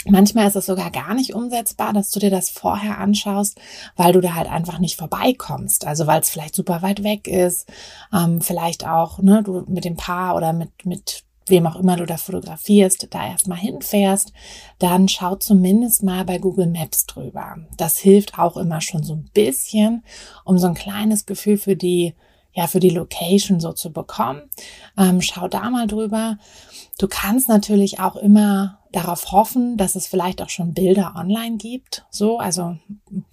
Manchmal 0.09 0.47
ist 0.47 0.55
es 0.57 0.67
sogar 0.67 0.91
gar 0.93 1.15
nicht 1.15 1.35
umsetzbar, 1.35 1.93
dass 1.93 2.11
du 2.11 2.21
dir 2.21 2.31
das 2.31 2.49
vorher 2.49 2.99
anschaust, 2.99 3.59
weil 3.97 4.13
du 4.13 4.21
da 4.21 4.35
halt 4.35 4.49
einfach 4.49 4.79
nicht 4.79 4.97
vorbeikommst. 4.97 5.85
Also 5.85 6.07
weil 6.07 6.21
es 6.21 6.31
vielleicht 6.31 6.55
super 6.55 6.83
weit 6.83 7.03
weg 7.03 7.27
ist, 7.27 7.69
ähm, 8.13 8.41
vielleicht 8.41 8.87
auch, 8.87 9.19
ne, 9.19 9.43
du 9.43 9.65
mit 9.67 9.85
dem 9.85 9.97
Paar 9.97 10.37
oder 10.37 10.53
mit, 10.53 10.71
mit 10.85 11.25
wem 11.47 11.67
auch 11.67 11.77
immer 11.77 11.97
du 11.97 12.07
da 12.07 12.17
fotografierst, 12.17 13.09
da 13.11 13.27
erstmal 13.27 13.59
hinfährst, 13.59 14.33
dann 14.79 15.09
schau 15.09 15.37
zumindest 15.37 16.03
mal 16.03 16.25
bei 16.25 16.39
Google 16.39 16.67
Maps 16.67 17.07
drüber. 17.07 17.57
Das 17.77 17.99
hilft 17.99 18.39
auch 18.39 18.57
immer 18.57 18.81
schon 18.81 19.03
so 19.03 19.15
ein 19.15 19.31
bisschen, 19.33 20.05
um 20.45 20.59
so 20.59 20.67
ein 20.67 20.75
kleines 20.75 21.27
Gefühl 21.27 21.57
für 21.57 21.77
die 21.77 22.15
ja, 22.57 22.67
für 22.67 22.81
die 22.81 22.91
Location 22.91 23.61
so 23.61 23.75
zu 23.75 23.93
bekommen. 23.93 24.41
Ähm, 24.97 25.21
schau 25.21 25.47
da 25.47 25.69
mal 25.69 25.87
drüber. 25.87 26.39
Du 26.99 27.07
kannst 27.07 27.51
natürlich 27.51 28.01
auch 28.01 28.17
immer 28.17 28.79
darauf 28.93 29.31
hoffen, 29.31 29.77
dass 29.77 29.95
es 29.95 30.07
vielleicht 30.07 30.41
auch 30.41 30.49
schon 30.49 30.73
Bilder 30.73 31.13
online 31.17 31.59
gibt. 31.59 32.07
So, 32.09 32.39
also 32.39 32.79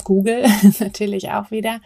Google 0.04 0.46
natürlich 0.80 1.32
auch 1.32 1.52
wieder. 1.52 1.80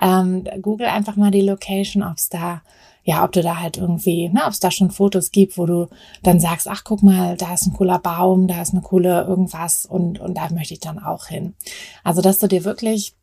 Ähm, 0.00 0.44
Google 0.62 0.86
einfach 0.86 1.16
mal 1.16 1.30
die 1.30 1.42
Location, 1.42 2.02
ob 2.02 2.16
es 2.16 2.30
da 2.30 2.62
ja, 3.08 3.24
ob 3.24 3.32
du 3.32 3.40
da 3.40 3.58
halt 3.58 3.78
irgendwie, 3.78 4.28
ne, 4.28 4.42
ob 4.44 4.50
es 4.50 4.60
da 4.60 4.70
schon 4.70 4.90
Fotos 4.90 5.30
gibt, 5.30 5.56
wo 5.56 5.64
du 5.64 5.88
dann 6.22 6.40
sagst, 6.40 6.68
ach 6.68 6.84
guck 6.84 7.02
mal, 7.02 7.38
da 7.38 7.54
ist 7.54 7.66
ein 7.66 7.72
cooler 7.72 7.98
Baum, 7.98 8.48
da 8.48 8.60
ist 8.60 8.74
eine 8.74 8.82
coole 8.82 9.22
irgendwas 9.22 9.86
und, 9.86 10.20
und 10.20 10.34
da 10.34 10.50
möchte 10.50 10.74
ich 10.74 10.80
dann 10.80 10.98
auch 10.98 11.24
hin. 11.24 11.54
Also, 12.04 12.20
dass 12.20 12.38
du 12.38 12.48
dir 12.48 12.64
wirklich 12.64 13.14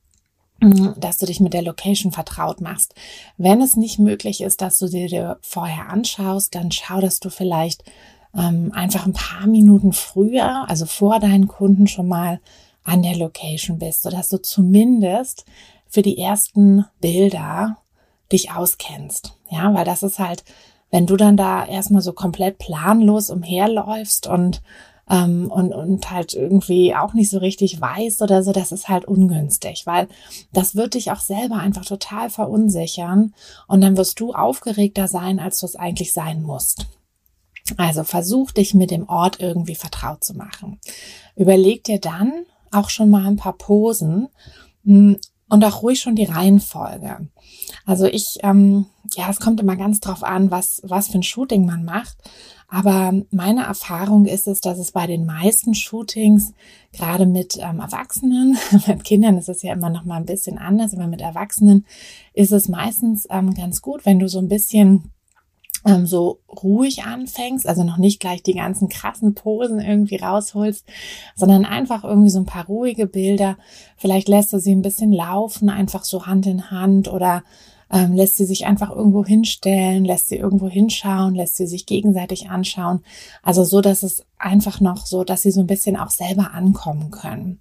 mm, 0.59 0.93
dass 0.97 1.19
du 1.19 1.27
dich 1.27 1.39
mit 1.39 1.53
der 1.53 1.61
Location 1.61 2.11
vertraut 2.11 2.61
machst. 2.61 2.95
Wenn 3.37 3.61
es 3.61 3.75
nicht 3.75 3.99
möglich 3.99 4.41
ist, 4.41 4.61
dass 4.61 4.79
du 4.79 4.87
dir 4.87 5.37
vorher 5.41 5.87
anschaust, 5.91 6.55
dann 6.55 6.71
schau, 6.71 6.99
dass 6.99 7.19
du 7.19 7.29
vielleicht 7.29 7.83
ähm, 8.35 8.71
einfach 8.73 9.05
ein 9.05 9.13
paar 9.13 9.45
Minuten 9.45 9.93
früher, 9.93 10.67
also 10.67 10.87
vor 10.87 11.19
deinen 11.19 11.47
Kunden 11.47 11.85
schon 11.85 12.07
mal 12.07 12.39
an 12.83 13.03
der 13.03 13.17
Location 13.17 13.77
bist, 13.77 14.01
sodass 14.01 14.29
du 14.29 14.41
zumindest 14.41 15.45
für 15.87 16.01
die 16.01 16.17
ersten 16.17 16.85
Bilder 17.01 17.77
dich 18.31 18.49
auskennst. 18.49 19.34
Ja, 19.49 19.73
weil 19.73 19.85
das 19.85 20.03
ist 20.03 20.19
halt, 20.19 20.43
wenn 20.91 21.05
du 21.05 21.17
dann 21.17 21.37
da 21.37 21.65
erstmal 21.65 22.01
so 22.01 22.13
komplett 22.13 22.57
planlos 22.57 23.29
umherläufst 23.29 24.27
und 24.27 24.61
ähm, 25.09 25.51
und, 25.51 25.71
und 25.71 26.09
halt 26.09 26.33
irgendwie 26.33 26.95
auch 26.95 27.13
nicht 27.13 27.29
so 27.29 27.37
richtig 27.37 27.79
weißt 27.79 28.21
oder 28.21 28.43
so, 28.43 28.51
das 28.51 28.71
ist 28.71 28.89
halt 28.89 29.05
ungünstig, 29.05 29.85
weil 29.85 30.07
das 30.51 30.75
wird 30.75 30.95
dich 30.95 31.11
auch 31.11 31.19
selber 31.19 31.57
einfach 31.57 31.85
total 31.85 32.29
verunsichern 32.29 33.33
und 33.67 33.81
dann 33.81 33.97
wirst 33.97 34.19
du 34.19 34.33
aufgeregter 34.33 35.07
sein, 35.07 35.39
als 35.39 35.59
du 35.59 35.67
es 35.67 35.75
eigentlich 35.75 36.11
sein 36.13 36.41
musst. 36.41 36.87
Also 37.77 38.03
versuch 38.03 38.51
dich 38.51 38.73
mit 38.73 38.91
dem 38.91 39.09
Ort 39.09 39.39
irgendwie 39.39 39.75
vertraut 39.75 40.23
zu 40.23 40.35
machen. 40.35 40.79
Überleg 41.35 41.83
dir 41.83 41.99
dann 41.99 42.45
auch 42.71 42.89
schon 42.89 43.09
mal 43.09 43.25
ein 43.25 43.37
paar 43.37 43.57
Posen 43.57 44.27
hm, 44.83 45.17
und 45.49 45.63
auch 45.63 45.81
ruhig 45.81 45.99
schon 45.99 46.15
die 46.15 46.25
Reihenfolge. 46.25 47.27
Also 47.85 48.05
ich, 48.05 48.39
ähm, 48.43 48.85
ja, 49.15 49.29
es 49.29 49.39
kommt 49.39 49.59
immer 49.59 49.75
ganz 49.75 49.99
drauf 49.99 50.23
an, 50.23 50.51
was, 50.51 50.81
was 50.83 51.07
für 51.07 51.19
ein 51.19 51.23
Shooting 51.23 51.65
man 51.65 51.83
macht. 51.83 52.17
Aber 52.67 53.13
meine 53.31 53.65
Erfahrung 53.65 54.25
ist 54.25 54.47
es, 54.47 54.59
dass 54.59 54.79
es 54.79 54.91
bei 54.91 55.05
den 55.05 55.25
meisten 55.25 55.75
Shootings, 55.75 56.53
gerade 56.93 57.25
mit 57.25 57.57
ähm, 57.57 57.79
Erwachsenen, 57.79 58.57
mit 58.87 59.03
Kindern 59.03 59.37
ist 59.37 59.49
es 59.49 59.61
ja 59.61 59.73
immer 59.73 59.89
noch 59.89 60.05
mal 60.05 60.17
ein 60.17 60.25
bisschen 60.25 60.57
anders, 60.57 60.93
aber 60.93 61.07
mit 61.07 61.21
Erwachsenen 61.21 61.85
ist 62.33 62.51
es 62.51 62.67
meistens 62.67 63.27
ähm, 63.29 63.53
ganz 63.53 63.81
gut, 63.81 64.05
wenn 64.05 64.19
du 64.19 64.27
so 64.27 64.39
ein 64.39 64.49
bisschen 64.49 65.11
ähm, 65.85 66.07
so 66.07 66.39
ruhig 66.49 67.03
anfängst, 67.03 67.67
also 67.67 67.83
noch 67.83 67.97
nicht 67.97 68.19
gleich 68.19 68.41
die 68.41 68.55
ganzen 68.55 68.89
krassen 68.89 69.35
Posen 69.35 69.79
irgendwie 69.79 70.17
rausholst, 70.17 70.85
sondern 71.35 71.63
einfach 71.63 72.03
irgendwie 72.03 72.31
so 72.31 72.39
ein 72.39 72.45
paar 72.45 72.65
ruhige 72.65 73.05
Bilder. 73.05 73.57
Vielleicht 73.97 74.27
lässt 74.27 74.51
du 74.51 74.59
sie 74.59 74.73
ein 74.73 74.81
bisschen 74.81 75.11
laufen, 75.11 75.69
einfach 75.69 76.03
so 76.03 76.25
Hand 76.25 76.47
in 76.47 76.71
Hand 76.71 77.07
oder 77.07 77.43
ähm, 77.91 78.13
lässt 78.13 78.35
sie 78.35 78.45
sich 78.45 78.65
einfach 78.65 78.89
irgendwo 78.89 79.23
hinstellen, 79.23 80.05
lässt 80.05 80.27
sie 80.27 80.37
irgendwo 80.37 80.67
hinschauen, 80.67 81.35
lässt 81.35 81.57
sie 81.57 81.67
sich 81.67 81.85
gegenseitig 81.85 82.49
anschauen. 82.49 83.01
Also 83.43 83.63
so, 83.63 83.79
dass 83.81 84.01
es 84.01 84.25
einfach 84.39 84.81
noch 84.81 85.05
so, 85.05 85.23
dass 85.23 85.43
sie 85.43 85.51
so 85.51 85.61
ein 85.61 85.67
bisschen 85.67 85.95
auch 85.95 86.09
selber 86.09 86.51
ankommen 86.51 87.11
können. 87.11 87.59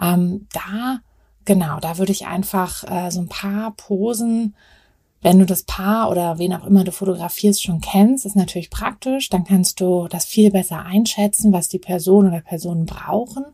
Ähm, 0.00 0.46
da, 0.52 1.00
genau, 1.44 1.78
da 1.78 1.98
würde 1.98 2.12
ich 2.12 2.26
einfach 2.26 2.84
äh, 2.84 3.10
so 3.10 3.20
ein 3.20 3.28
paar 3.28 3.72
Posen 3.72 4.54
wenn 5.22 5.38
du 5.38 5.44
das 5.44 5.64
Paar 5.64 6.10
oder 6.10 6.38
wen 6.38 6.54
auch 6.54 6.66
immer 6.66 6.82
du 6.82 6.92
fotografierst 6.92 7.62
schon 7.62 7.80
kennst, 7.80 8.24
ist 8.24 8.36
natürlich 8.36 8.70
praktisch. 8.70 9.28
Dann 9.28 9.44
kannst 9.44 9.80
du 9.80 10.08
das 10.08 10.24
viel 10.24 10.50
besser 10.50 10.84
einschätzen, 10.84 11.52
was 11.52 11.68
die 11.68 11.78
Person 11.78 12.26
oder 12.26 12.40
Personen 12.40 12.86
brauchen. 12.86 13.44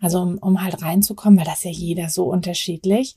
Also 0.00 0.20
um, 0.20 0.36
um 0.38 0.62
halt 0.62 0.82
reinzukommen, 0.82 1.38
weil 1.38 1.46
das 1.46 1.64
ja 1.64 1.70
jeder 1.70 2.10
so 2.10 2.24
unterschiedlich. 2.24 3.14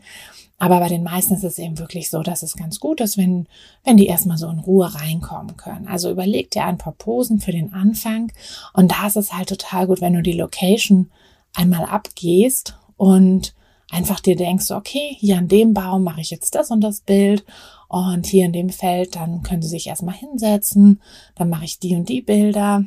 Aber 0.58 0.80
bei 0.80 0.88
den 0.88 1.04
meisten 1.04 1.34
ist 1.36 1.44
es 1.44 1.60
eben 1.60 1.78
wirklich 1.78 2.10
so, 2.10 2.24
dass 2.24 2.44
es 2.44 2.56
ganz 2.56 2.80
gut 2.80 3.02
ist, 3.02 3.18
wenn, 3.18 3.48
wenn 3.84 3.98
die 3.98 4.08
erstmal 4.08 4.38
so 4.38 4.48
in 4.48 4.60
Ruhe 4.60 4.94
reinkommen 4.96 5.58
können. 5.58 5.88
Also 5.88 6.10
überleg 6.10 6.50
dir 6.50 6.64
ein 6.64 6.78
paar 6.78 6.94
Posen 6.94 7.40
für 7.40 7.52
den 7.52 7.74
Anfang. 7.74 8.32
Und 8.74 8.92
da 8.92 9.08
ist 9.08 9.18
es 9.18 9.34
halt 9.34 9.50
total 9.50 9.86
gut, 9.88 10.02
wenn 10.02 10.14
du 10.14 10.24
die 10.24 10.32
Location 10.32 11.12
einmal 11.54 11.84
abgehst 11.84 12.78
und 12.96 13.54
einfach 13.90 14.20
dir 14.20 14.36
denkst, 14.36 14.72
okay, 14.72 15.16
hier 15.20 15.38
an 15.38 15.48
dem 15.48 15.74
Baum 15.74 16.04
mache 16.04 16.22
ich 16.22 16.30
jetzt 16.30 16.56
das 16.56 16.72
und 16.72 16.82
das 16.82 17.02
Bild 17.02 17.46
und 17.88 18.26
hier 18.26 18.46
in 18.46 18.54
dem 18.54 18.70
Feld, 18.70 19.16
dann 19.16 19.44
können 19.44 19.62
Sie 19.62 19.70
sich 19.70 19.88
erstmal 19.88 20.16
hinsetzen, 20.16 21.02
dann 21.36 21.50
mache 21.50 21.66
ich 21.66 21.80
die 21.80 21.96
und 21.96 22.10
die 22.10 22.22
Bilder, 22.22 22.84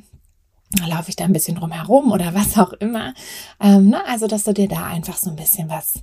dann 0.72 0.88
laufe 0.88 1.08
ich 1.08 1.16
da 1.16 1.24
ein 1.24 1.32
bisschen 1.32 1.56
drumherum 1.56 2.12
oder 2.12 2.34
was 2.34 2.58
auch 2.58 2.72
immer. 2.74 3.14
Ähm, 3.60 3.88
ne? 3.88 4.06
Also, 4.06 4.26
dass 4.26 4.44
du 4.44 4.52
dir 4.52 4.68
da 4.68 4.86
einfach 4.86 5.16
so 5.16 5.30
ein 5.30 5.36
bisschen 5.36 5.68
was, 5.68 5.94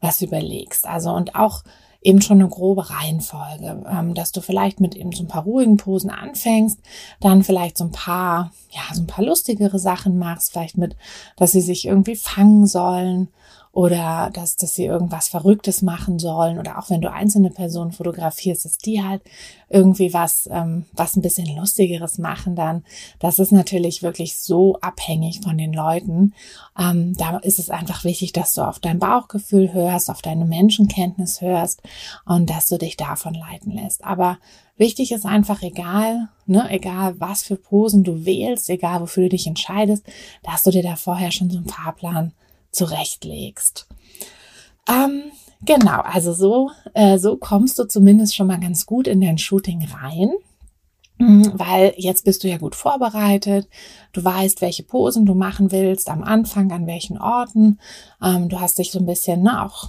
was 0.00 0.22
überlegst. 0.22 0.86
Also 0.86 1.10
und 1.10 1.34
auch 1.34 1.62
eben 2.02 2.22
schon 2.22 2.40
eine 2.40 2.48
grobe 2.48 2.88
Reihenfolge, 2.88 3.84
ähm, 3.90 4.14
dass 4.14 4.30
du 4.30 4.40
vielleicht 4.40 4.80
mit 4.80 4.94
eben 4.94 5.12
so 5.12 5.24
ein 5.24 5.28
paar 5.28 5.42
ruhigen 5.42 5.76
Posen 5.76 6.10
anfängst, 6.10 6.78
dann 7.20 7.42
vielleicht 7.42 7.76
so 7.76 7.84
ein 7.84 7.90
paar, 7.90 8.52
ja, 8.70 8.94
so 8.94 9.02
ein 9.02 9.08
paar 9.08 9.24
lustigere 9.24 9.78
Sachen 9.78 10.16
machst, 10.16 10.52
vielleicht 10.52 10.78
mit, 10.78 10.96
dass 11.36 11.52
sie 11.52 11.60
sich 11.60 11.86
irgendwie 11.86 12.16
fangen 12.16 12.66
sollen 12.66 13.28
oder 13.76 14.30
dass, 14.32 14.56
dass 14.56 14.74
sie 14.74 14.86
irgendwas 14.86 15.28
Verrücktes 15.28 15.82
machen 15.82 16.18
sollen 16.18 16.58
oder 16.58 16.78
auch 16.78 16.88
wenn 16.88 17.02
du 17.02 17.12
einzelne 17.12 17.50
Personen 17.50 17.92
fotografierst, 17.92 18.64
dass 18.64 18.78
die 18.78 19.04
halt 19.04 19.20
irgendwie 19.68 20.14
was, 20.14 20.48
ähm, 20.50 20.86
was 20.94 21.14
ein 21.14 21.20
bisschen 21.20 21.54
Lustigeres 21.54 22.16
machen 22.16 22.56
dann. 22.56 22.84
Das 23.18 23.38
ist 23.38 23.52
natürlich 23.52 24.02
wirklich 24.02 24.38
so 24.38 24.78
abhängig 24.80 25.42
von 25.42 25.58
den 25.58 25.74
Leuten. 25.74 26.32
Ähm, 26.78 27.14
da 27.18 27.36
ist 27.36 27.58
es 27.58 27.68
einfach 27.68 28.02
wichtig, 28.04 28.32
dass 28.32 28.54
du 28.54 28.62
auf 28.62 28.78
dein 28.78 28.98
Bauchgefühl 28.98 29.74
hörst, 29.74 30.08
auf 30.08 30.22
deine 30.22 30.46
Menschenkenntnis 30.46 31.42
hörst 31.42 31.82
und 32.24 32.48
dass 32.48 32.68
du 32.68 32.78
dich 32.78 32.96
davon 32.96 33.34
leiten 33.34 33.72
lässt. 33.72 34.04
Aber 34.04 34.38
Wichtig 34.78 35.10
ist 35.10 35.24
einfach 35.24 35.62
egal, 35.62 36.28
ne, 36.44 36.66
egal 36.68 37.18
was 37.18 37.42
für 37.42 37.56
Posen 37.56 38.04
du 38.04 38.26
wählst, 38.26 38.68
egal 38.68 39.00
wofür 39.00 39.22
du 39.22 39.30
dich 39.30 39.46
entscheidest, 39.46 40.04
dass 40.42 40.64
du 40.64 40.70
dir 40.70 40.82
da 40.82 40.96
vorher 40.96 41.32
schon 41.32 41.48
so 41.48 41.56
einen 41.56 41.66
Fahrplan 41.66 42.34
zurechtlegst. 42.76 43.86
Ähm, 44.88 45.24
genau, 45.62 46.00
also 46.00 46.32
so, 46.32 46.70
äh, 46.94 47.18
so 47.18 47.36
kommst 47.36 47.78
du 47.78 47.84
zumindest 47.84 48.36
schon 48.36 48.46
mal 48.46 48.60
ganz 48.60 48.86
gut 48.86 49.06
in 49.06 49.20
dein 49.20 49.38
Shooting 49.38 49.86
rein. 49.86 50.30
Mhm, 51.18 51.52
weil 51.54 51.94
jetzt 51.96 52.26
bist 52.26 52.44
du 52.44 52.48
ja 52.48 52.58
gut 52.58 52.74
vorbereitet, 52.74 53.68
du 54.12 54.22
weißt, 54.22 54.60
welche 54.60 54.82
Posen 54.82 55.24
du 55.24 55.34
machen 55.34 55.72
willst, 55.72 56.10
am 56.10 56.22
Anfang, 56.22 56.70
an 56.72 56.86
welchen 56.86 57.16
Orten. 57.16 57.78
Ähm, 58.22 58.50
du 58.50 58.60
hast 58.60 58.78
dich 58.78 58.90
so 58.90 58.98
ein 58.98 59.06
bisschen, 59.06 59.42
ne, 59.42 59.64
auch 59.64 59.88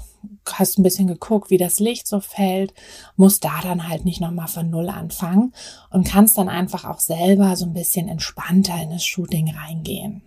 hast 0.54 0.78
ein 0.80 0.84
bisschen 0.84 1.08
geguckt, 1.08 1.50
wie 1.50 1.58
das 1.58 1.80
Licht 1.80 2.08
so 2.08 2.20
fällt, 2.20 2.74
musst 3.16 3.44
da 3.44 3.60
dann 3.62 3.88
halt 3.88 4.06
nicht 4.06 4.22
nochmal 4.22 4.48
von 4.48 4.70
Null 4.70 4.90
anfangen 4.90 5.54
und 5.90 6.08
kannst 6.08 6.38
dann 6.38 6.50
einfach 6.50 6.86
auch 6.86 7.00
selber 7.00 7.56
so 7.56 7.66
ein 7.66 7.74
bisschen 7.74 8.08
entspannter 8.08 8.82
in 8.82 8.92
das 8.92 9.06
Shooting 9.06 9.54
reingehen. 9.54 10.22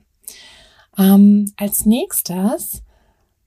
Ähm, 0.99 1.53
als 1.57 1.87
nächstes 1.87 2.83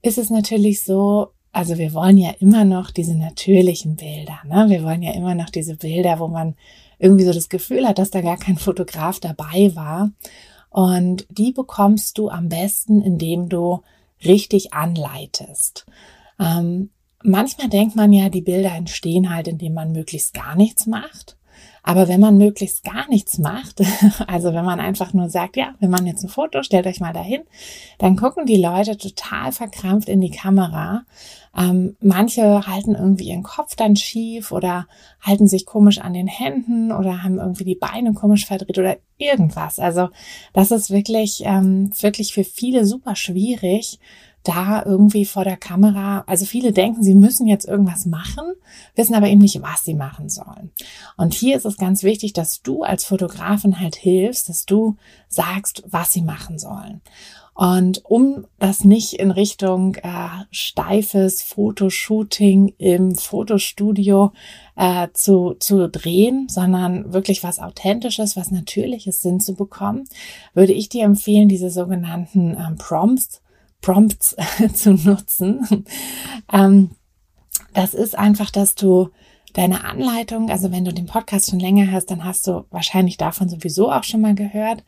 ist 0.01 0.17
es 0.17 0.29
natürlich 0.29 0.81
so, 0.81 1.29
also 1.51 1.77
wir 1.77 1.93
wollen 1.93 2.17
ja 2.17 2.31
immer 2.39 2.65
noch 2.65 2.91
diese 2.91 3.15
natürlichen 3.15 3.95
Bilder, 3.95 4.39
ne? 4.45 4.69
Wir 4.69 4.83
wollen 4.83 5.03
ja 5.03 5.13
immer 5.13 5.35
noch 5.35 5.49
diese 5.49 5.75
Bilder, 5.75 6.19
wo 6.19 6.27
man 6.27 6.55
irgendwie 6.99 7.25
so 7.25 7.33
das 7.33 7.49
Gefühl 7.49 7.87
hat, 7.87 7.99
dass 7.99 8.11
da 8.11 8.21
gar 8.21 8.37
kein 8.37 8.57
Fotograf 8.57 9.19
dabei 9.19 9.71
war. 9.75 10.11
Und 10.69 11.27
die 11.29 11.51
bekommst 11.51 12.17
du 12.17 12.29
am 12.29 12.49
besten, 12.49 13.01
indem 13.01 13.47
du 13.47 13.81
richtig 14.25 14.73
anleitest. 14.73 15.85
Ähm, 16.39 16.89
manchmal 17.23 17.69
denkt 17.69 17.95
man 17.95 18.11
ja, 18.11 18.29
die 18.29 18.41
Bilder 18.41 18.73
entstehen 18.73 19.33
halt, 19.33 19.47
indem 19.47 19.73
man 19.73 19.91
möglichst 19.91 20.33
gar 20.33 20.55
nichts 20.55 20.87
macht. 20.87 21.37
Aber 21.83 22.07
wenn 22.07 22.21
man 22.21 22.37
möglichst 22.37 22.83
gar 22.83 23.07
nichts 23.09 23.37
macht, 23.37 23.81
also 24.27 24.53
wenn 24.53 24.65
man 24.65 24.79
einfach 24.79 25.13
nur 25.13 25.29
sagt, 25.29 25.57
ja, 25.57 25.75
wir 25.79 25.89
machen 25.89 26.07
jetzt 26.07 26.23
ein 26.23 26.29
Foto, 26.29 26.63
stellt 26.63 26.87
euch 26.87 27.01
mal 27.01 27.13
dahin, 27.13 27.41
dann 27.99 28.15
gucken 28.15 28.45
die 28.45 28.61
Leute 28.61 28.97
total 28.97 29.51
verkrampft 29.51 30.07
in 30.07 30.21
die 30.21 30.31
Kamera. 30.31 31.03
Ähm, 31.55 31.97
manche 31.99 32.65
halten 32.65 32.95
irgendwie 32.95 33.25
ihren 33.25 33.43
Kopf 33.43 33.75
dann 33.75 33.95
schief 33.95 34.51
oder 34.51 34.87
halten 35.21 35.47
sich 35.47 35.65
komisch 35.65 35.99
an 35.99 36.13
den 36.13 36.27
Händen 36.27 36.91
oder 36.91 37.21
haben 37.21 37.37
irgendwie 37.37 37.65
die 37.65 37.75
Beine 37.75 38.13
komisch 38.13 38.45
verdreht 38.45 38.79
oder 38.79 38.97
irgendwas. 39.17 39.77
Also 39.77 40.09
das 40.53 40.71
ist 40.71 40.89
wirklich, 40.89 41.43
ähm, 41.45 41.91
wirklich 41.99 42.33
für 42.33 42.43
viele 42.43 42.85
super 42.85 43.15
schwierig 43.15 43.99
da 44.43 44.83
irgendwie 44.85 45.25
vor 45.25 45.43
der 45.43 45.57
Kamera, 45.57 46.23
also 46.27 46.45
viele 46.45 46.73
denken, 46.73 47.03
sie 47.03 47.15
müssen 47.15 47.47
jetzt 47.47 47.67
irgendwas 47.67 48.05
machen, 48.05 48.43
wissen 48.95 49.15
aber 49.15 49.27
eben 49.27 49.41
nicht, 49.41 49.61
was 49.61 49.83
sie 49.85 49.93
machen 49.93 50.29
sollen. 50.29 50.71
Und 51.17 51.33
hier 51.33 51.55
ist 51.55 51.65
es 51.65 51.77
ganz 51.77 52.03
wichtig, 52.03 52.33
dass 52.33 52.61
du 52.61 52.83
als 52.83 53.05
Fotografin 53.05 53.79
halt 53.79 53.95
hilfst, 53.95 54.49
dass 54.49 54.65
du 54.65 54.97
sagst, 55.29 55.83
was 55.87 56.11
sie 56.11 56.21
machen 56.21 56.59
sollen. 56.59 57.01
Und 57.55 58.03
um 58.05 58.47
das 58.57 58.83
nicht 58.83 59.13
in 59.13 59.29
Richtung 59.29 59.95
äh, 59.95 60.27
steifes 60.49 61.43
Fotoshooting 61.43 62.73
im 62.79 63.13
Fotostudio 63.13 64.31
äh, 64.75 65.09
zu, 65.13 65.53
zu 65.59 65.87
drehen, 65.87 66.47
sondern 66.49 67.13
wirklich 67.13 67.43
was 67.43 67.59
Authentisches, 67.59 68.35
was 68.35 68.49
Natürliches 68.49 69.21
Sinn 69.21 69.39
zu 69.39 69.53
bekommen, 69.53 70.05
würde 70.55 70.73
ich 70.73 70.89
dir 70.89 71.03
empfehlen, 71.03 71.47
diese 71.47 71.69
sogenannten 71.69 72.57
ähm, 72.57 72.75
Prompts 72.77 73.42
Prompts 73.83 74.35
zu 74.73 74.93
nutzen. 74.93 75.85
Ähm, 76.51 76.89
das 77.75 77.93
ist 77.93 78.17
einfach, 78.17 78.49
dass 78.49 78.73
du 78.73 79.09
deine 79.53 79.83
Anleitung, 79.83 80.49
also 80.49 80.71
wenn 80.71 80.85
du 80.85 80.91
den 80.91 81.05
Podcast 81.05 81.51
schon 81.51 81.59
länger 81.59 81.91
hast, 81.91 82.09
dann 82.09 82.23
hast 82.23 82.47
du 82.47 82.65
wahrscheinlich 82.71 83.17
davon 83.17 83.49
sowieso 83.49 83.91
auch 83.91 84.03
schon 84.03 84.21
mal 84.21 84.33
gehört, 84.33 84.83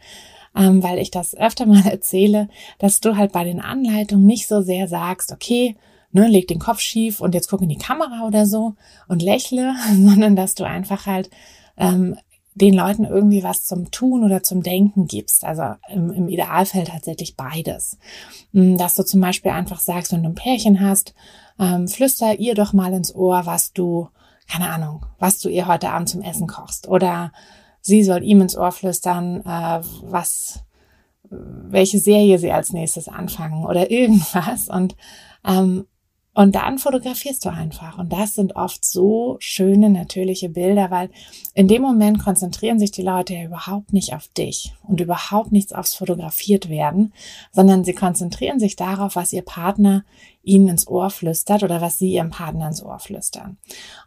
ähm, 0.56 0.82
weil 0.82 0.98
ich 0.98 1.12
das 1.12 1.36
öfter 1.36 1.68
mal 1.68 1.86
erzähle, 1.86 2.50
dass 2.80 3.00
du 3.00 3.16
halt 3.16 3.32
bei 3.32 3.44
den 3.44 3.62
Anleitungen 3.62 4.26
nicht 4.26 4.48
so 4.48 4.62
sehr 4.62 4.88
sagst, 4.88 5.32
okay, 5.32 5.76
ne, 6.12 6.28
leg 6.28 6.48
den 6.48 6.60
Kopf 6.60 6.80
schief 6.80 7.20
und 7.20 7.36
jetzt 7.36 7.50
guck 7.50 7.62
in 7.62 7.70
die 7.70 7.78
Kamera 7.78 8.26
oder 8.26 8.46
so 8.46 8.74
und 9.08 9.22
lächle, 9.22 9.76
sondern 9.94 10.36
dass 10.36 10.56
du 10.56 10.64
einfach 10.64 11.06
halt 11.06 11.30
ähm, 11.78 12.18
den 12.56 12.74
Leuten 12.74 13.04
irgendwie 13.04 13.44
was 13.44 13.66
zum 13.66 13.92
Tun 13.92 14.24
oder 14.24 14.42
zum 14.42 14.64
Denken 14.64 15.08
gibst. 15.08 15.44
Also 15.44 15.76
im, 15.90 16.12
im 16.12 16.30
Idealfall 16.30 16.86
tatsächlich 16.86 17.36
beides. 17.36 17.98
Hm, 18.54 18.78
dass 18.78 18.96
du 18.96 19.04
zum 19.04 19.20
Beispiel 19.22 19.52
einfach 19.52 19.82
sagst, 19.82 20.14
wenn 20.14 20.24
du 20.24 20.30
ein 20.30 20.36
Pärchen 20.36 20.80
hast, 20.80 21.14
ähm, 21.60 21.88
flüster 21.88 22.40
ihr 22.40 22.56
doch 22.56 22.72
mal 22.72 22.94
ins 22.94 23.14
Ohr, 23.14 23.46
was 23.46 23.74
du, 23.74 24.08
keine 24.50 24.70
Ahnung, 24.70 25.06
was 25.20 25.40
du 25.40 25.50
ihr 25.50 25.68
heute 25.68 25.90
Abend 25.90 26.08
zum 26.08 26.22
Essen 26.22 26.48
kochst. 26.48 26.88
Oder 26.88 27.34
sie 27.82 28.04
soll 28.04 28.24
ihm 28.24 28.40
ins 28.40 28.58
Ohr 28.58 28.72
flüstern, 28.72 29.42
äh, 29.42 29.82
was, 30.04 30.64
welche 31.30 32.00
Serie 32.00 32.40
sie 32.40 32.54
als 32.54 32.72
nächstes 32.72 33.10
anfangen 33.10 33.66
oder 33.66 33.92
irgendwas. 33.92 34.70
Und 34.70 34.96
ähm, 35.46 35.88
und 36.36 36.54
dann 36.54 36.78
fotografierst 36.78 37.46
du 37.46 37.50
einfach. 37.50 37.98
Und 37.98 38.12
das 38.12 38.34
sind 38.34 38.58
oft 38.58 38.84
so 38.84 39.38
schöne, 39.40 39.90
natürliche 39.90 40.50
Bilder, 40.50 40.92
weil 40.92 41.10
in 41.54 41.70
dem 41.70 41.82
Moment 41.82 42.20
konzentrieren 42.20 42.78
sich 42.78 42.92
die 42.92 43.04
Leute 43.04 43.34
ja 43.34 43.46
überhaupt 43.46 43.94
nicht 43.94 44.14
auf 44.14 44.28
dich 44.28 44.74
und 44.84 45.00
überhaupt 45.00 45.54
nichts 45.54 45.72
aufs 45.72 45.96
Fotografiert 45.96 46.68
werden, 46.68 47.14
sondern 47.54 47.86
sie 47.86 47.94
konzentrieren 47.94 48.60
sich 48.60 48.76
darauf, 48.76 49.16
was 49.16 49.32
ihr 49.32 49.44
Partner 49.44 50.04
ihnen 50.44 50.68
ins 50.68 50.90
Ohr 50.90 51.10
flüstert 51.10 51.64
oder 51.64 51.80
was 51.80 52.00
sie 52.00 52.12
ihrem 52.12 52.32
Partner 52.32 52.68
ins 52.68 52.84
Ohr 52.84 53.00
flüstern. 53.00 53.58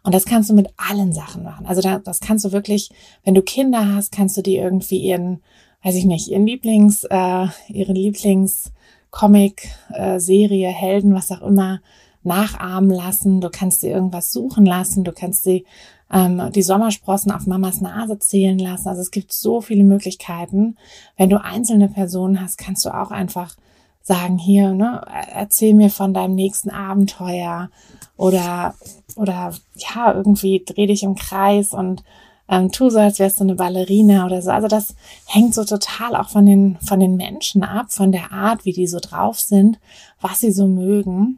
Und 0.03 0.13
das 0.13 0.25
kannst 0.25 0.51
du 0.51 0.53
mit 0.53 0.69
allen 0.77 1.13
Sachen 1.13 1.41
machen. 1.41 1.65
Also 1.65 1.81
das 1.81 2.19
kannst 2.19 2.45
du 2.45 2.51
wirklich, 2.51 2.91
wenn 3.23 3.33
du 3.33 3.41
Kinder 3.41 3.95
hast, 3.95 4.11
kannst 4.11 4.37
du 4.37 4.43
die 4.43 4.57
irgendwie 4.57 4.99
ihren, 4.99 5.41
weiß 5.81 5.95
ich 5.95 6.05
nicht, 6.05 6.27
ihren 6.27 6.45
Lieblings, 6.45 7.05
äh, 7.05 7.47
ihren 7.69 7.95
Lieblings 7.95 8.71
Comic, 9.09 9.67
äh, 9.91 10.19
Serie, 10.19 10.69
Helden, 10.69 11.15
was 11.15 11.31
auch 11.31 11.41
immer, 11.41 11.81
nachahmen 12.23 12.89
lassen, 12.89 13.41
du 13.41 13.49
kannst 13.49 13.81
sie 13.81 13.89
irgendwas 13.89 14.31
suchen 14.31 14.65
lassen, 14.65 15.03
du 15.03 15.11
kannst 15.11 15.43
sie 15.43 15.65
ähm, 16.11 16.51
die 16.53 16.61
Sommersprossen 16.61 17.31
auf 17.31 17.45
Mamas 17.47 17.81
Nase 17.81 18.19
zählen 18.19 18.59
lassen. 18.59 18.87
Also 18.89 19.01
es 19.01 19.11
gibt 19.11 19.31
so 19.31 19.61
viele 19.61 19.83
Möglichkeiten. 19.83 20.77
Wenn 21.17 21.29
du 21.29 21.43
einzelne 21.43 21.87
Personen 21.87 22.41
hast, 22.41 22.57
kannst 22.57 22.85
du 22.85 22.89
auch 22.89 23.11
einfach 23.11 23.55
sagen, 24.01 24.37
hier, 24.37 24.73
ne, 24.73 25.01
erzähl 25.33 25.73
mir 25.73 25.89
von 25.89 26.13
deinem 26.13 26.35
nächsten 26.35 26.71
Abenteuer 26.71 27.69
oder, 28.17 28.73
oder 29.15 29.53
ja, 29.75 30.13
irgendwie 30.13 30.63
dreh 30.65 30.87
dich 30.87 31.03
im 31.03 31.15
Kreis 31.15 31.73
und 31.73 32.03
ähm, 32.49 32.71
tu 32.71 32.89
so, 32.89 32.97
als 32.97 33.19
wärst 33.19 33.39
du 33.39 33.43
eine 33.43 33.55
Ballerina 33.55 34.25
oder 34.25 34.41
so. 34.41 34.49
Also 34.49 34.67
das 34.67 34.95
hängt 35.27 35.53
so 35.53 35.63
total 35.63 36.15
auch 36.15 36.29
von 36.29 36.45
den, 36.47 36.77
von 36.81 36.99
den 36.99 37.15
Menschen 37.15 37.63
ab, 37.63 37.91
von 37.91 38.11
der 38.11 38.31
Art, 38.31 38.65
wie 38.65 38.73
die 38.73 38.87
so 38.87 38.99
drauf 38.99 39.39
sind, 39.39 39.79
was 40.19 40.39
sie 40.39 40.51
so 40.51 40.65
mögen. 40.65 41.37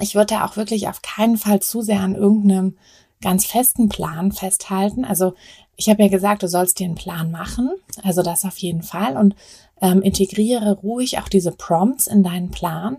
Ich 0.00 0.14
würde 0.14 0.34
da 0.34 0.44
auch 0.44 0.56
wirklich 0.56 0.88
auf 0.88 1.02
keinen 1.02 1.36
Fall 1.36 1.60
zu 1.60 1.82
sehr 1.82 2.00
an 2.00 2.14
irgendeinem 2.14 2.76
ganz 3.22 3.46
festen 3.46 3.88
Plan 3.88 4.32
festhalten. 4.32 5.04
Also 5.04 5.34
ich 5.76 5.88
habe 5.88 6.02
ja 6.02 6.08
gesagt, 6.08 6.42
du 6.42 6.48
sollst 6.48 6.78
dir 6.78 6.86
einen 6.86 6.96
Plan 6.96 7.30
machen, 7.30 7.70
also 8.02 8.22
das 8.22 8.44
auf 8.44 8.58
jeden 8.58 8.82
Fall 8.82 9.16
und 9.16 9.34
ähm, 9.80 10.02
integriere 10.02 10.72
ruhig 10.72 11.18
auch 11.18 11.28
diese 11.28 11.52
Prompts 11.52 12.06
in 12.06 12.22
deinen 12.22 12.50
Plan. 12.50 12.98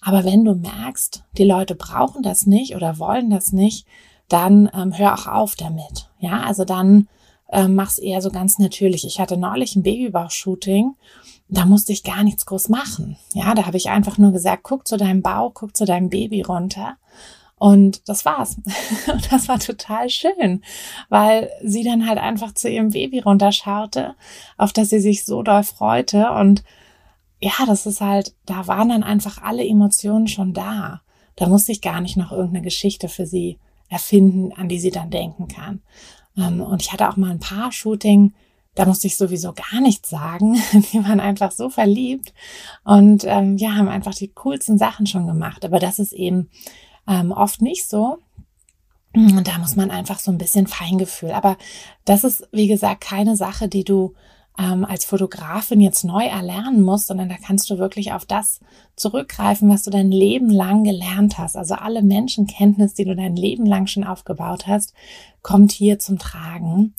Aber 0.00 0.24
wenn 0.24 0.44
du 0.44 0.54
merkst, 0.54 1.24
die 1.36 1.44
Leute 1.44 1.74
brauchen 1.74 2.22
das 2.22 2.46
nicht 2.46 2.74
oder 2.74 2.98
wollen 2.98 3.30
das 3.30 3.52
nicht, 3.52 3.86
dann 4.28 4.70
ähm, 4.74 4.96
hör 4.96 5.14
auch 5.14 5.26
auf 5.26 5.54
damit. 5.54 6.08
Ja, 6.18 6.42
also 6.42 6.64
dann 6.64 7.08
ähm, 7.50 7.74
mach's 7.74 7.98
eher 7.98 8.22
so 8.22 8.30
ganz 8.30 8.58
natürlich. 8.58 9.04
Ich 9.04 9.20
hatte 9.20 9.36
neulich 9.36 9.76
ein 9.76 9.82
Babybauch-Shooting 9.82 10.94
da 11.48 11.66
musste 11.66 11.92
ich 11.92 12.02
gar 12.02 12.24
nichts 12.24 12.46
groß 12.46 12.68
machen. 12.68 13.16
Ja, 13.32 13.54
da 13.54 13.66
habe 13.66 13.76
ich 13.76 13.90
einfach 13.90 14.18
nur 14.18 14.32
gesagt, 14.32 14.62
guck 14.62 14.86
zu 14.86 14.96
deinem 14.96 15.22
Bauch, 15.22 15.52
guck 15.54 15.76
zu 15.76 15.84
deinem 15.84 16.08
Baby 16.08 16.42
runter. 16.42 16.96
Und 17.56 18.08
das 18.08 18.24
war's. 18.24 18.56
Und 19.12 19.32
das 19.32 19.48
war 19.48 19.58
total 19.58 20.10
schön, 20.10 20.62
weil 21.08 21.50
sie 21.62 21.84
dann 21.84 22.08
halt 22.08 22.18
einfach 22.18 22.52
zu 22.54 22.68
ihrem 22.68 22.90
Baby 22.90 23.20
runterschaute, 23.20 24.14
auf 24.56 24.72
das 24.72 24.90
sie 24.90 25.00
sich 25.00 25.24
so 25.24 25.42
doll 25.42 25.62
freute. 25.62 26.30
Und 26.32 26.64
ja, 27.40 27.52
das 27.66 27.86
ist 27.86 28.00
halt, 28.00 28.34
da 28.46 28.66
waren 28.66 28.88
dann 28.88 29.02
einfach 29.02 29.42
alle 29.42 29.66
Emotionen 29.66 30.28
schon 30.28 30.52
da. 30.52 31.02
Da 31.36 31.48
musste 31.48 31.72
ich 31.72 31.80
gar 31.80 32.00
nicht 32.00 32.16
noch 32.16 32.32
irgendeine 32.32 32.62
Geschichte 32.62 33.08
für 33.08 33.26
sie 33.26 33.58
erfinden, 33.88 34.52
an 34.52 34.68
die 34.68 34.78
sie 34.78 34.90
dann 34.90 35.10
denken 35.10 35.48
kann. 35.48 35.82
Ähm, 36.36 36.60
und 36.60 36.82
ich 36.82 36.92
hatte 36.92 37.08
auch 37.08 37.16
mal 37.16 37.30
ein 37.30 37.40
paar 37.40 37.72
Shooting, 37.72 38.34
da 38.74 38.86
musste 38.86 39.06
ich 39.06 39.16
sowieso 39.16 39.52
gar 39.52 39.80
nichts 39.80 40.10
sagen. 40.10 40.54
Die 40.92 41.04
waren 41.04 41.20
einfach 41.20 41.52
so 41.52 41.68
verliebt 41.68 42.32
und 42.84 43.24
ähm, 43.24 43.56
ja, 43.56 43.74
haben 43.74 43.88
einfach 43.88 44.14
die 44.14 44.28
coolsten 44.28 44.78
Sachen 44.78 45.06
schon 45.06 45.26
gemacht. 45.26 45.64
Aber 45.64 45.78
das 45.78 45.98
ist 45.98 46.12
eben 46.12 46.50
ähm, 47.08 47.30
oft 47.30 47.62
nicht 47.62 47.88
so. 47.88 48.18
Und 49.14 49.46
da 49.46 49.58
muss 49.58 49.76
man 49.76 49.92
einfach 49.92 50.18
so 50.18 50.32
ein 50.32 50.38
bisschen 50.38 50.66
Feingefühl. 50.66 51.30
Aber 51.30 51.56
das 52.04 52.24
ist, 52.24 52.48
wie 52.50 52.66
gesagt, 52.66 53.00
keine 53.00 53.36
Sache, 53.36 53.68
die 53.68 53.84
du 53.84 54.14
ähm, 54.58 54.84
als 54.84 55.04
Fotografin 55.04 55.80
jetzt 55.80 56.04
neu 56.04 56.24
erlernen 56.24 56.82
musst, 56.82 57.08
sondern 57.08 57.28
da 57.28 57.36
kannst 57.44 57.68
du 57.70 57.78
wirklich 57.78 58.12
auf 58.12 58.24
das 58.24 58.60
zurückgreifen, 58.94 59.68
was 59.68 59.82
du 59.82 59.90
dein 59.90 60.12
Leben 60.12 60.48
lang 60.48 60.84
gelernt 60.84 61.38
hast. 61.38 61.56
Also 61.56 61.74
alle 61.74 62.02
Menschenkenntnis, 62.02 62.94
die 62.94 63.04
du 63.04 63.16
dein 63.16 63.34
Leben 63.34 63.66
lang 63.66 63.86
schon 63.86 64.04
aufgebaut 64.04 64.66
hast, 64.66 64.94
kommt 65.42 65.72
hier 65.72 65.98
zum 65.98 66.18
Tragen. 66.18 66.94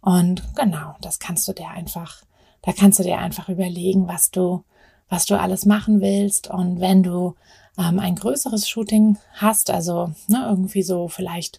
Und 0.00 0.42
genau, 0.54 0.96
das 1.00 1.18
kannst 1.18 1.48
du 1.48 1.54
dir 1.54 1.68
einfach, 1.68 2.22
da 2.62 2.72
kannst 2.72 2.98
du 2.98 3.02
dir 3.02 3.18
einfach 3.18 3.48
überlegen, 3.48 4.06
was 4.06 4.30
du, 4.30 4.62
was 5.08 5.24
du 5.24 5.38
alles 5.38 5.64
machen 5.64 6.02
willst. 6.02 6.48
Und 6.48 6.80
wenn 6.80 7.02
du 7.02 7.36
ähm, 7.78 7.98
ein 8.00 8.16
größeres 8.16 8.68
Shooting 8.68 9.16
hast, 9.32 9.70
also 9.70 10.12
ne, 10.26 10.44
irgendwie 10.46 10.82
so 10.82 11.08
vielleicht 11.08 11.58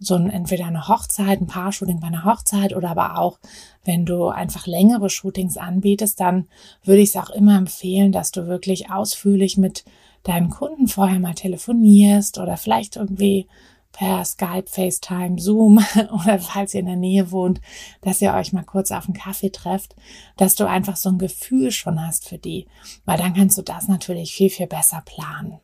so 0.00 0.14
ein, 0.14 0.30
entweder 0.30 0.66
eine 0.66 0.88
Hochzeit, 0.88 1.40
ein 1.40 1.46
Paar-Shooting 1.46 2.00
bei 2.00 2.06
einer 2.06 2.24
Hochzeit 2.24 2.74
oder 2.74 2.90
aber 2.90 3.18
auch, 3.18 3.38
wenn 3.84 4.06
du 4.06 4.28
einfach 4.28 4.66
längere 4.66 5.10
Shootings 5.10 5.58
anbietest, 5.58 6.18
dann 6.18 6.48
würde 6.82 7.02
ich 7.02 7.10
es 7.10 7.16
auch 7.16 7.30
immer 7.30 7.56
empfehlen, 7.56 8.10
dass 8.10 8.32
du 8.32 8.46
wirklich 8.46 8.90
ausführlich 8.90 9.58
mit 9.58 9.84
deinem 10.22 10.50
Kunden 10.50 10.88
vorher 10.88 11.20
mal 11.20 11.34
telefonierst 11.34 12.38
oder 12.38 12.56
vielleicht 12.56 12.96
irgendwie 12.96 13.46
per 13.92 14.24
Skype, 14.24 14.66
FaceTime, 14.66 15.38
Zoom 15.38 15.84
oder 16.12 16.38
falls 16.38 16.74
ihr 16.74 16.80
in 16.80 16.86
der 16.86 16.96
Nähe 16.96 17.30
wohnt, 17.30 17.60
dass 18.00 18.22
ihr 18.22 18.32
euch 18.32 18.52
mal 18.52 18.64
kurz 18.64 18.92
auf 18.92 19.06
einen 19.06 19.14
Kaffee 19.14 19.50
trefft, 19.50 19.96
dass 20.36 20.54
du 20.54 20.66
einfach 20.66 20.96
so 20.96 21.10
ein 21.10 21.18
Gefühl 21.18 21.72
schon 21.72 22.04
hast 22.06 22.28
für 22.28 22.38
die, 22.38 22.66
weil 23.04 23.18
dann 23.18 23.34
kannst 23.34 23.58
du 23.58 23.62
das 23.62 23.88
natürlich 23.88 24.32
viel, 24.32 24.48
viel 24.50 24.66
besser 24.66 25.02
planen. 25.04 25.58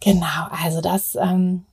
Genau, 0.00 0.46
also 0.50 0.80
das, 0.80 1.16
ähm, 1.20 1.64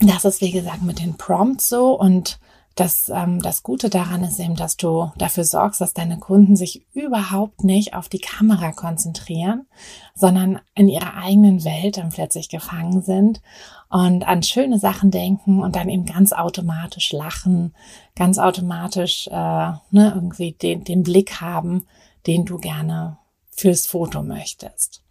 das 0.00 0.24
ist 0.24 0.40
wie 0.40 0.50
gesagt 0.50 0.82
mit 0.82 0.98
den 0.98 1.16
Prompts 1.16 1.68
so 1.68 1.98
und 1.98 2.38
das, 2.76 3.10
ähm, 3.14 3.40
das 3.40 3.62
Gute 3.62 3.90
daran 3.90 4.22
ist 4.22 4.38
eben, 4.38 4.54
dass 4.54 4.76
du 4.76 5.10
dafür 5.18 5.44
sorgst, 5.44 5.80
dass 5.80 5.92
deine 5.92 6.18
Kunden 6.18 6.56
sich 6.56 6.86
überhaupt 6.94 7.64
nicht 7.64 7.94
auf 7.94 8.08
die 8.08 8.20
Kamera 8.20 8.72
konzentrieren, 8.72 9.66
sondern 10.14 10.60
in 10.74 10.88
ihrer 10.88 11.14
eigenen 11.14 11.64
Welt 11.64 11.98
dann 11.98 12.10
plötzlich 12.10 12.48
gefangen 12.48 13.02
sind 13.02 13.42
und 13.90 14.26
an 14.26 14.42
schöne 14.42 14.78
Sachen 14.78 15.10
denken 15.10 15.62
und 15.62 15.76
dann 15.76 15.88
eben 15.88 16.06
ganz 16.06 16.32
automatisch 16.32 17.12
lachen, 17.12 17.74
ganz 18.16 18.38
automatisch 18.38 19.26
äh, 19.26 19.30
ne, 19.90 20.12
irgendwie 20.14 20.52
den, 20.52 20.84
den 20.84 21.02
Blick 21.02 21.40
haben, 21.40 21.86
den 22.26 22.46
du 22.46 22.58
gerne 22.58 23.18
fürs 23.50 23.86
Foto 23.86 24.22
möchtest. 24.22 25.02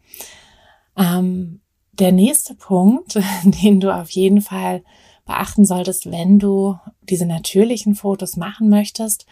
Ähm, 0.97 1.62
der 1.99 2.12
nächste 2.12 2.55
Punkt, 2.55 3.19
den 3.43 3.79
du 3.79 3.93
auf 3.93 4.09
jeden 4.12 4.41
Fall 4.41 4.83
beachten 5.25 5.65
solltest, 5.65 6.12
wenn 6.12 6.39
du 6.39 6.77
diese 7.03 7.25
natürlichen 7.25 7.95
Fotos 7.95 8.35
machen 8.35 8.69
möchtest, 8.69 9.25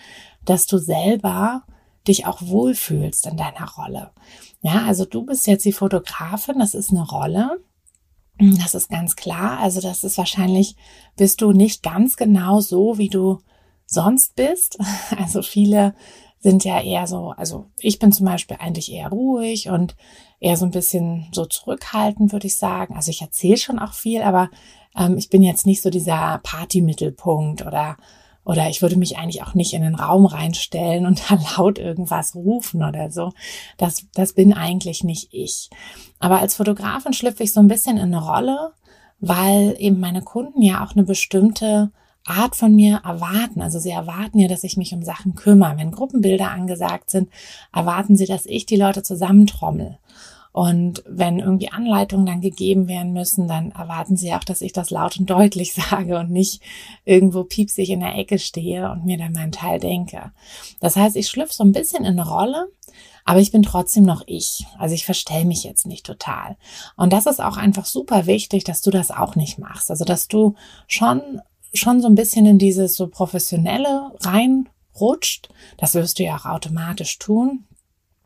dass 0.46 0.68
du 0.68 0.78
selber 0.78 1.64
dich 2.08 2.26
auch 2.26 2.42
wohlfühlst 2.42 3.26
in 3.26 3.38
deiner 3.38 3.70
Rolle. 3.72 4.12
Ja, 4.62 4.86
also 4.86 5.06
du 5.06 5.26
bist 5.26 5.48
jetzt 5.48 5.66
die 5.66 5.74
Fotografin, 5.74 6.60
das 6.60 6.74
ist 6.74 6.92
eine 6.92 7.06
Rolle. 7.06 7.60
Das 8.40 8.76
ist 8.76 8.90
ganz 8.90 9.16
klar. 9.16 9.60
Also 9.60 9.82
das 9.82 10.04
ist 10.04 10.18
wahrscheinlich, 10.18 10.76
bist 11.16 11.42
du 11.42 11.52
nicht 11.52 11.82
ganz 11.82 12.18
genau 12.18 12.60
so, 12.60 12.98
wie 12.98 13.10
du 13.10 13.40
sonst 13.86 14.36
bist. 14.36 14.78
Also 15.18 15.42
viele 15.42 15.96
sind 16.40 16.64
ja 16.64 16.82
eher 16.82 17.08
so, 17.08 17.34
also 17.36 17.66
ich 17.80 18.00
bin 18.00 18.12
zum 18.12 18.26
Beispiel 18.26 18.58
eigentlich 18.60 18.92
eher 18.92 19.10
ruhig 19.10 19.70
und 19.70 19.96
eher 20.40 20.58
so 20.58 20.66
ein 20.66 20.72
bisschen 20.72 21.28
so 21.32 21.46
zurückhaltend, 21.46 22.32
würde 22.32 22.48
ich 22.48 22.58
sagen. 22.58 22.96
Also 22.96 23.10
ich 23.10 23.22
erzähle 23.22 23.58
schon 23.58 23.80
auch 23.80 23.94
viel, 23.94 24.22
aber 24.22 24.50
ähm, 24.98 25.18
ich 25.18 25.30
bin 25.30 25.42
jetzt 25.42 25.66
nicht 25.66 25.82
so 25.82 25.90
dieser 25.90 26.40
Partymittelpunkt 26.44 27.66
oder 27.66 27.98
oder 28.48 28.70
ich 28.70 28.82
würde 28.82 28.96
mich 28.96 29.18
eigentlich 29.18 29.44
auch 29.44 29.56
nicht 29.56 29.74
in 29.74 29.82
den 29.82 29.96
Raum 29.96 30.26
reinstellen 30.26 31.06
und 31.06 31.22
da 31.30 31.38
laut 31.58 31.80
irgendwas 31.80 32.34
rufen 32.34 32.82
oder 32.82 33.12
so. 33.12 33.34
Das, 33.78 34.06
das 34.14 34.32
bin 34.32 34.54
eigentlich 34.54 35.04
nicht 35.04 35.34
ich. 35.34 35.70
Aber 36.20 36.40
als 36.40 36.56
Fotografin 36.56 37.12
schlüpfe 37.12 37.44
ich 37.44 37.52
so 37.52 37.60
ein 37.60 37.68
bisschen 37.68 37.98
in 37.98 38.14
eine 38.16 38.24
Rolle, 38.24 38.72
weil 39.20 39.76
eben 39.80 40.00
meine 40.00 40.22
Kunden 40.22 40.62
ja 40.62 40.86
auch 40.86 40.94
eine 40.94 41.04
bestimmte 41.04 41.92
Art 42.28 42.56
von 42.56 42.76
mir 42.76 43.02
erwarten. 43.04 43.62
Also 43.62 43.80
sie 43.80 43.92
erwarten 43.92 44.40
ja, 44.40 44.48
dass 44.48 44.64
ich 44.64 44.78
mich 44.78 44.94
um 44.94 45.04
Sachen 45.04 45.36
kümmere. 45.36 45.78
Wenn 45.78 45.92
Gruppenbilder 45.92 46.52
angesagt 46.52 47.10
sind, 47.10 47.30
erwarten 47.74 48.16
sie, 48.16 48.26
dass 48.26 48.46
ich 48.46 48.66
die 48.66 48.76
Leute 48.76 49.04
zusammentrommel. 49.04 49.98
Und 50.58 51.04
wenn 51.08 51.38
irgendwie 51.38 51.70
Anleitungen 51.70 52.26
dann 52.26 52.42
gegeben 52.42 52.88
werden 52.88 53.14
müssen, 53.14 53.48
dann 53.48 53.70
erwarten 53.74 54.18
sie 54.18 54.34
auch, 54.34 54.44
dass 54.44 54.62
ich 54.62 54.74
das 54.74 54.90
laut 54.90 55.20
und 55.20 55.30
deutlich 55.30 55.74
sage 55.90 56.18
und 56.18 56.32
nicht 56.32 56.64
irgendwo 57.06 57.44
piepsig 57.44 57.92
in 57.92 58.00
der 58.00 58.16
Ecke 58.16 58.40
stehe 58.40 58.90
und 58.90 59.06
mir 59.06 59.20
dann 59.20 59.34
meinen 59.34 59.52
Teil 59.52 59.80
denke. 59.80 60.32
Das 60.80 60.96
heißt, 60.96 61.16
ich 61.16 61.28
schlüpfe 61.28 61.54
so 61.54 61.64
ein 61.64 61.74
bisschen 61.74 62.06
in 62.06 62.20
eine 62.20 62.28
Rolle, 62.28 62.70
aber 63.24 63.40
ich 63.40 63.52
bin 63.52 63.62
trotzdem 63.62 64.04
noch 64.04 64.24
ich. 64.26 64.66
Also 64.80 64.96
ich 64.96 65.06
verstell 65.06 65.46
mich 65.46 65.64
jetzt 65.64 65.86
nicht 65.86 66.08
total. 66.08 66.58
Und 66.96 67.14
das 67.14 67.28
ist 67.28 67.40
auch 67.40 67.58
einfach 67.58 67.86
super 67.86 68.26
wichtig, 68.26 68.64
dass 68.64 68.82
du 68.82 68.90
das 68.90 69.12
auch 69.12 69.36
nicht 69.36 69.60
machst. 69.60 69.92
Also 69.92 70.06
dass 70.06 70.28
du 70.28 70.56
schon 70.88 71.40
schon 71.74 72.02
so 72.02 72.08
ein 72.08 72.16
bisschen 72.16 72.46
in 72.46 72.58
dieses 72.58 72.96
so 72.96 73.08
professionelle 73.08 74.12
reinrutscht. 74.22 75.50
Das 75.78 75.96
wirst 75.96 76.20
du 76.20 76.24
ja 76.24 76.38
auch 76.38 76.46
automatisch 76.46 77.20
tun. 77.20 77.66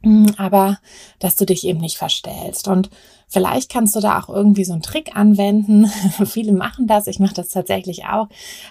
Mm, 0.03 0.27
aber 0.37 0.79
dass 1.19 1.35
du 1.35 1.45
dich 1.45 1.65
eben 1.65 1.79
nicht 1.79 1.97
verstellst. 1.97 2.67
Und 2.67 2.89
vielleicht 3.27 3.71
kannst 3.71 3.95
du 3.95 3.99
da 3.99 4.19
auch 4.19 4.29
irgendwie 4.29 4.63
so 4.63 4.73
einen 4.73 4.81
Trick 4.81 5.15
anwenden. 5.15 5.85
Viele 6.25 6.53
machen 6.53 6.87
das, 6.87 7.07
ich 7.07 7.19
mache 7.19 7.35
das 7.35 7.49
tatsächlich 7.49 8.05
auch. 8.05 8.27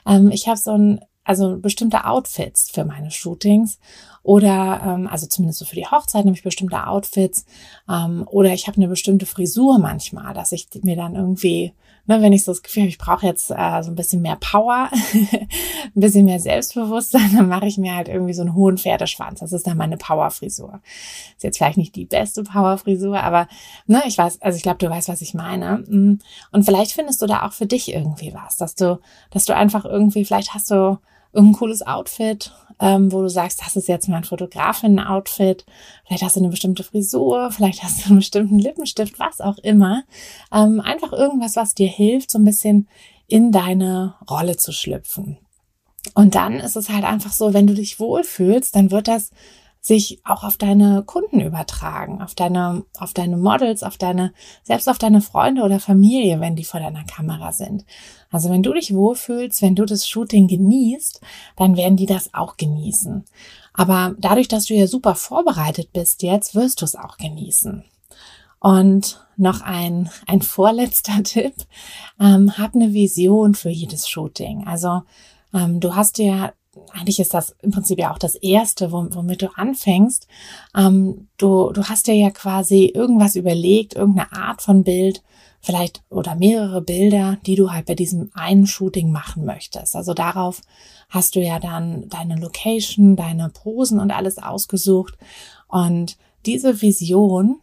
Ähm, 0.06 0.30
ich 0.30 0.48
habe 0.48 0.58
so 0.58 0.72
ein, 0.72 1.00
also 1.22 1.58
bestimmte 1.58 2.06
Outfits 2.06 2.70
für 2.70 2.84
meine 2.84 3.10
Shootings 3.10 3.78
oder 4.22 4.80
ähm, 4.84 5.06
also 5.06 5.26
zumindest 5.26 5.60
so 5.60 5.64
für 5.64 5.76
die 5.76 5.86
Hochzeit 5.86 6.24
nämlich 6.24 6.42
bestimmte 6.42 6.86
Outfits 6.86 7.44
ähm, 7.88 8.26
oder 8.26 8.52
ich 8.52 8.66
habe 8.66 8.78
eine 8.78 8.88
bestimmte 8.88 9.26
Frisur 9.26 9.78
manchmal, 9.78 10.34
dass 10.34 10.52
ich 10.52 10.68
mir 10.82 10.96
dann 10.96 11.14
irgendwie 11.14 11.72
ne, 12.10 12.20
wenn 12.22 12.32
ich 12.32 12.42
so 12.42 12.50
das 12.50 12.62
Gefühl 12.62 12.82
habe, 12.82 12.88
ich 12.88 12.98
brauche 12.98 13.24
jetzt 13.24 13.52
äh, 13.52 13.82
so 13.82 13.90
ein 13.90 13.94
bisschen 13.94 14.20
mehr 14.20 14.34
Power, 14.34 14.90
ein 15.12 15.48
bisschen 15.94 16.24
mehr 16.24 16.40
Selbstbewusstsein, 16.40 17.36
dann 17.36 17.48
mache 17.48 17.66
ich 17.66 17.78
mir 17.78 17.94
halt 17.94 18.08
irgendwie 18.08 18.34
so 18.34 18.42
einen 18.42 18.54
hohen 18.54 18.78
Pferdeschwanz. 18.78 19.38
Das 19.38 19.52
ist 19.52 19.66
dann 19.66 19.76
meine 19.76 19.96
Powerfrisur. 19.96 20.80
Ist 21.36 21.44
jetzt 21.44 21.58
vielleicht 21.58 21.78
nicht 21.78 21.94
die 21.94 22.06
beste 22.06 22.42
Powerfrisur, 22.42 23.22
aber 23.22 23.46
ne, 23.86 24.02
ich 24.06 24.18
weiß, 24.18 24.42
also 24.42 24.56
ich 24.56 24.64
glaube, 24.64 24.78
du 24.78 24.90
weißt, 24.90 25.08
was 25.08 25.22
ich 25.22 25.34
meine. 25.34 25.84
Mm. 25.86 26.18
Und 26.50 26.64
vielleicht 26.64 26.92
findest 26.92 27.22
du 27.22 27.26
da 27.26 27.46
auch 27.46 27.52
für 27.52 27.66
dich 27.66 27.94
irgendwie 27.94 28.34
was, 28.34 28.56
dass 28.56 28.74
du, 28.74 28.98
dass 29.30 29.44
du 29.44 29.54
einfach 29.54 29.84
irgendwie, 29.84 30.24
vielleicht 30.24 30.52
hast 30.52 30.72
du 30.72 30.98
irgendein 31.32 31.58
cooles 31.58 31.86
Outfit, 31.86 32.52
ähm, 32.80 33.12
wo 33.12 33.22
du 33.22 33.28
sagst, 33.28 33.60
das 33.60 33.76
ist 33.76 33.88
jetzt 33.88 34.08
mein 34.08 34.24
Fotografin-Outfit, 34.24 35.64
vielleicht 36.06 36.22
hast 36.22 36.36
du 36.36 36.40
eine 36.40 36.48
bestimmte 36.48 36.82
Frisur, 36.82 37.50
vielleicht 37.50 37.82
hast 37.82 38.00
du 38.00 38.06
einen 38.06 38.18
bestimmten 38.18 38.58
Lippenstift, 38.58 39.18
was 39.18 39.40
auch 39.40 39.58
immer. 39.58 40.04
Ähm, 40.52 40.80
einfach 40.80 41.12
irgendwas, 41.12 41.56
was 41.56 41.74
dir 41.74 41.88
hilft, 41.88 42.30
so 42.30 42.38
ein 42.38 42.44
bisschen 42.44 42.88
in 43.26 43.52
deine 43.52 44.14
Rolle 44.28 44.56
zu 44.56 44.72
schlüpfen. 44.72 45.38
Und 46.14 46.34
dann 46.34 46.54
ist 46.54 46.76
es 46.76 46.88
halt 46.88 47.04
einfach 47.04 47.32
so, 47.32 47.52
wenn 47.52 47.66
du 47.66 47.74
dich 47.74 48.00
wohlfühlst, 48.00 48.74
dann 48.74 48.90
wird 48.90 49.06
das 49.06 49.30
sich 49.80 50.20
auch 50.24 50.44
auf 50.44 50.58
deine 50.58 51.02
Kunden 51.04 51.40
übertragen, 51.40 52.20
auf 52.20 52.34
deine, 52.34 52.84
auf 52.98 53.14
deine 53.14 53.38
Models, 53.38 53.82
auf 53.82 53.96
deine, 53.96 54.32
selbst 54.62 54.88
auf 54.88 54.98
deine 54.98 55.22
Freunde 55.22 55.62
oder 55.62 55.80
Familie, 55.80 56.38
wenn 56.40 56.54
die 56.54 56.64
vor 56.64 56.80
deiner 56.80 57.04
Kamera 57.04 57.52
sind. 57.52 57.84
Also 58.30 58.50
wenn 58.50 58.62
du 58.62 58.74
dich 58.74 58.94
wohlfühlst, 58.94 59.62
wenn 59.62 59.74
du 59.74 59.86
das 59.86 60.06
Shooting 60.06 60.48
genießt, 60.48 61.20
dann 61.56 61.76
werden 61.76 61.96
die 61.96 62.06
das 62.06 62.34
auch 62.34 62.58
genießen. 62.58 63.24
Aber 63.72 64.14
dadurch, 64.18 64.48
dass 64.48 64.66
du 64.66 64.74
ja 64.74 64.86
super 64.86 65.14
vorbereitet 65.14 65.92
bist 65.92 66.22
jetzt, 66.22 66.54
wirst 66.54 66.82
du 66.82 66.84
es 66.84 66.96
auch 66.96 67.16
genießen. 67.16 67.82
Und 68.58 69.26
noch 69.38 69.62
ein, 69.62 70.10
ein 70.26 70.42
vorletzter 70.42 71.22
Tipp, 71.24 71.54
ähm, 72.20 72.58
hab 72.58 72.74
eine 72.74 72.92
Vision 72.92 73.54
für 73.54 73.70
jedes 73.70 74.08
Shooting. 74.08 74.66
Also 74.66 75.02
ähm, 75.54 75.80
du 75.80 75.94
hast 75.94 76.18
ja 76.18 76.52
eigentlich 76.92 77.18
ist 77.18 77.34
das 77.34 77.56
im 77.62 77.72
Prinzip 77.72 77.98
ja 77.98 78.12
auch 78.12 78.18
das 78.18 78.36
Erste, 78.36 78.92
womit 78.92 79.42
du 79.42 79.48
anfängst. 79.56 80.28
Ähm, 80.76 81.28
du, 81.36 81.72
du 81.72 81.84
hast 81.84 82.06
dir 82.06 82.14
ja 82.14 82.30
quasi 82.30 82.86
irgendwas 82.86 83.34
überlegt, 83.34 83.94
irgendeine 83.94 84.32
Art 84.32 84.62
von 84.62 84.84
Bild, 84.84 85.22
vielleicht 85.60 86.02
oder 86.08 86.36
mehrere 86.36 86.80
Bilder, 86.80 87.38
die 87.44 87.56
du 87.56 87.70
halt 87.72 87.86
bei 87.86 87.94
diesem 87.94 88.30
einen 88.34 88.66
Shooting 88.66 89.10
machen 89.10 89.44
möchtest. 89.44 89.96
Also 89.96 90.14
darauf 90.14 90.62
hast 91.08 91.34
du 91.34 91.40
ja 91.40 91.58
dann 91.58 92.08
deine 92.08 92.36
Location, 92.36 93.16
deine 93.16 93.50
Posen 93.50 93.98
und 93.98 94.10
alles 94.12 94.38
ausgesucht. 94.38 95.18
Und 95.68 96.16
diese 96.46 96.80
Vision, 96.80 97.60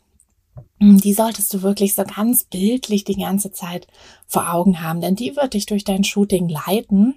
die 0.80 1.14
solltest 1.14 1.54
du 1.54 1.64
wirklich 1.64 1.96
so 1.96 2.04
ganz 2.04 2.44
bildlich 2.44 3.04
die 3.04 3.16
ganze 3.18 3.52
Zeit 3.52 3.88
vor 4.28 4.54
Augen 4.54 4.82
haben, 4.82 5.02
denn 5.02 5.16
die 5.16 5.36
wird 5.36 5.54
dich 5.54 5.66
durch 5.66 5.84
dein 5.84 6.04
Shooting 6.04 6.50
leiten 6.50 7.16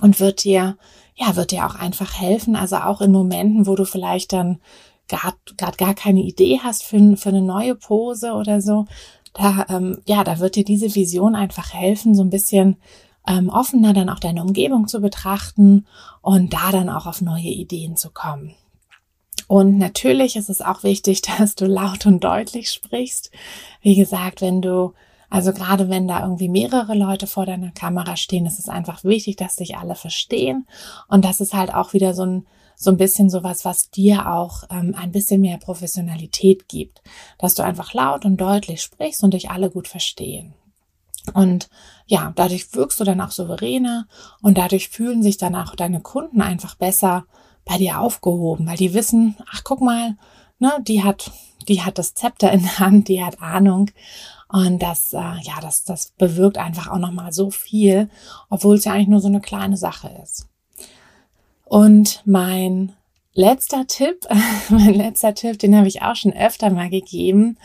und 0.00 0.20
wird 0.20 0.44
dir, 0.44 0.76
ja, 1.14 1.36
wird 1.36 1.50
dir 1.50 1.66
auch 1.66 1.74
einfach 1.74 2.20
helfen. 2.20 2.56
Also 2.56 2.76
auch 2.76 3.00
in 3.00 3.12
Momenten, 3.12 3.66
wo 3.66 3.74
du 3.74 3.84
vielleicht 3.84 4.32
dann 4.32 4.60
gerade 5.08 5.76
gar 5.76 5.94
keine 5.94 6.20
Idee 6.20 6.60
hast 6.62 6.84
für, 6.84 7.16
für 7.16 7.30
eine 7.30 7.40
neue 7.40 7.74
Pose 7.74 8.32
oder 8.32 8.60
so, 8.60 8.86
da, 9.34 9.66
ähm, 9.68 10.02
ja, 10.06 10.24
da 10.24 10.38
wird 10.38 10.56
dir 10.56 10.64
diese 10.64 10.94
Vision 10.94 11.34
einfach 11.34 11.72
helfen, 11.72 12.14
so 12.14 12.22
ein 12.22 12.30
bisschen 12.30 12.76
ähm, 13.26 13.48
offener 13.48 13.92
dann 13.92 14.08
auch 14.08 14.18
deine 14.18 14.42
Umgebung 14.42 14.88
zu 14.88 15.00
betrachten 15.00 15.86
und 16.22 16.52
da 16.52 16.72
dann 16.72 16.88
auch 16.88 17.06
auf 17.06 17.20
neue 17.20 17.42
Ideen 17.48 17.96
zu 17.96 18.10
kommen. 18.10 18.54
Und 19.46 19.78
natürlich 19.78 20.36
ist 20.36 20.50
es 20.50 20.60
auch 20.60 20.82
wichtig, 20.82 21.22
dass 21.38 21.54
du 21.54 21.66
laut 21.66 22.06
und 22.06 22.24
deutlich 22.24 22.70
sprichst. 22.70 23.30
Wie 23.80 23.94
gesagt, 23.94 24.40
wenn 24.40 24.62
du 24.62 24.92
also 25.30 25.52
gerade 25.52 25.88
wenn 25.88 26.08
da 26.08 26.22
irgendwie 26.22 26.48
mehrere 26.48 26.94
Leute 26.94 27.26
vor 27.26 27.46
deiner 27.46 27.70
Kamera 27.70 28.16
stehen, 28.16 28.46
ist 28.46 28.58
es 28.58 28.68
einfach 28.68 29.04
wichtig, 29.04 29.36
dass 29.36 29.56
sich 29.56 29.76
alle 29.76 29.94
verstehen. 29.94 30.66
Und 31.08 31.24
das 31.24 31.40
ist 31.40 31.54
halt 31.54 31.72
auch 31.72 31.92
wieder 31.92 32.14
so 32.14 32.24
ein 32.24 32.46
so 32.80 32.92
ein 32.92 32.96
bisschen 32.96 33.28
sowas, 33.28 33.64
was 33.64 33.90
dir 33.90 34.32
auch 34.32 34.62
ähm, 34.70 34.94
ein 34.96 35.10
bisschen 35.10 35.40
mehr 35.40 35.58
Professionalität 35.58 36.68
gibt, 36.68 37.02
dass 37.36 37.54
du 37.54 37.64
einfach 37.64 37.92
laut 37.92 38.24
und 38.24 38.36
deutlich 38.36 38.82
sprichst 38.82 39.24
und 39.24 39.34
dich 39.34 39.50
alle 39.50 39.68
gut 39.68 39.88
verstehen. 39.88 40.54
Und 41.34 41.68
ja, 42.06 42.32
dadurch 42.36 42.72
wirkst 42.74 43.00
du 43.00 43.04
dann 43.04 43.20
auch 43.20 43.32
souveräner 43.32 44.06
und 44.42 44.58
dadurch 44.58 44.90
fühlen 44.90 45.24
sich 45.24 45.36
dann 45.38 45.56
auch 45.56 45.74
deine 45.74 46.00
Kunden 46.00 46.40
einfach 46.40 46.76
besser 46.76 47.26
bei 47.64 47.78
dir 47.78 48.00
aufgehoben, 48.00 48.68
weil 48.68 48.76
die 48.76 48.94
wissen, 48.94 49.36
ach 49.52 49.62
guck 49.64 49.80
mal, 49.80 50.16
ne, 50.60 50.72
die 50.86 51.02
hat, 51.02 51.32
die 51.66 51.82
hat 51.82 51.98
das 51.98 52.14
Zepter 52.14 52.52
in 52.52 52.62
der 52.62 52.78
Hand, 52.78 53.08
die 53.08 53.22
hat 53.22 53.42
Ahnung 53.42 53.90
und 54.50 54.80
das, 54.80 55.12
äh, 55.12 55.16
ja, 55.16 55.60
das, 55.60 55.84
das 55.84 56.12
bewirkt 56.16 56.58
einfach 56.58 56.88
auch 56.88 56.98
nochmal 56.98 57.32
so 57.32 57.50
viel, 57.50 58.08
obwohl 58.48 58.76
es 58.76 58.84
ja 58.84 58.92
eigentlich 58.92 59.08
nur 59.08 59.20
so 59.20 59.28
eine 59.28 59.40
kleine 59.40 59.76
Sache 59.76 60.10
ist. 60.22 60.48
Und 61.64 62.22
mein 62.24 62.94
letzter 63.34 63.86
Tipp, 63.86 64.26
mein 64.70 64.94
letzter 64.94 65.34
Tipp, 65.34 65.58
den 65.58 65.76
habe 65.76 65.88
ich 65.88 66.02
auch 66.02 66.16
schon 66.16 66.32
öfter 66.32 66.70
mal 66.70 66.88
gegeben, 66.88 67.58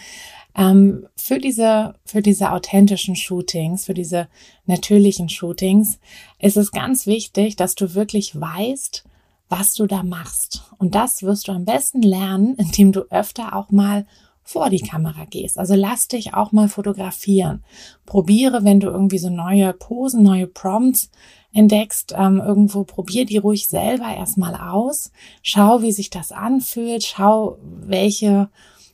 ähm, 0.55 1.07
für 1.15 1.39
diese, 1.39 1.95
für 2.05 2.21
diese 2.21 2.51
authentischen 2.51 3.15
Shootings, 3.15 3.85
für 3.85 3.93
diese 3.93 4.27
natürlichen 4.65 5.29
Shootings 5.29 5.99
ist 6.39 6.57
es 6.57 6.71
ganz 6.71 7.07
wichtig, 7.07 7.55
dass 7.55 7.75
du 7.75 7.95
wirklich 7.95 8.39
weißt, 8.39 9.03
was 9.49 9.73
du 9.73 9.87
da 9.87 10.03
machst. 10.03 10.63
Und 10.77 10.95
das 10.95 11.23
wirst 11.23 11.47
du 11.47 11.53
am 11.53 11.65
besten 11.65 12.01
lernen, 12.01 12.55
indem 12.55 12.91
du 12.91 13.01
öfter 13.09 13.55
auch 13.55 13.71
mal 13.71 14.05
vor 14.43 14.69
die 14.69 14.81
Kamera 14.81 15.25
gehst. 15.25 15.57
Also 15.57 15.75
lass 15.75 16.07
dich 16.07 16.33
auch 16.33 16.51
mal 16.51 16.67
fotografieren. 16.67 17.63
Probiere, 18.05 18.63
wenn 18.63 18.79
du 18.79 18.87
irgendwie 18.87 19.17
so 19.17 19.29
neue 19.29 19.73
Posen, 19.73 20.23
neue 20.23 20.47
Prompts 20.47 21.09
entdeckst, 21.53 22.13
ähm, 22.17 22.41
irgendwo 22.45 22.83
probier 22.83 23.25
die 23.25 23.37
ruhig 23.37 23.67
selber 23.67 24.13
erstmal 24.13 24.55
aus. 24.55 25.11
Schau, 25.41 25.81
wie 25.81 25.91
sich 25.91 26.09
das 26.09 26.31
anfühlt. 26.31 27.03
Schau, 27.03 27.57
welche, 27.61 28.49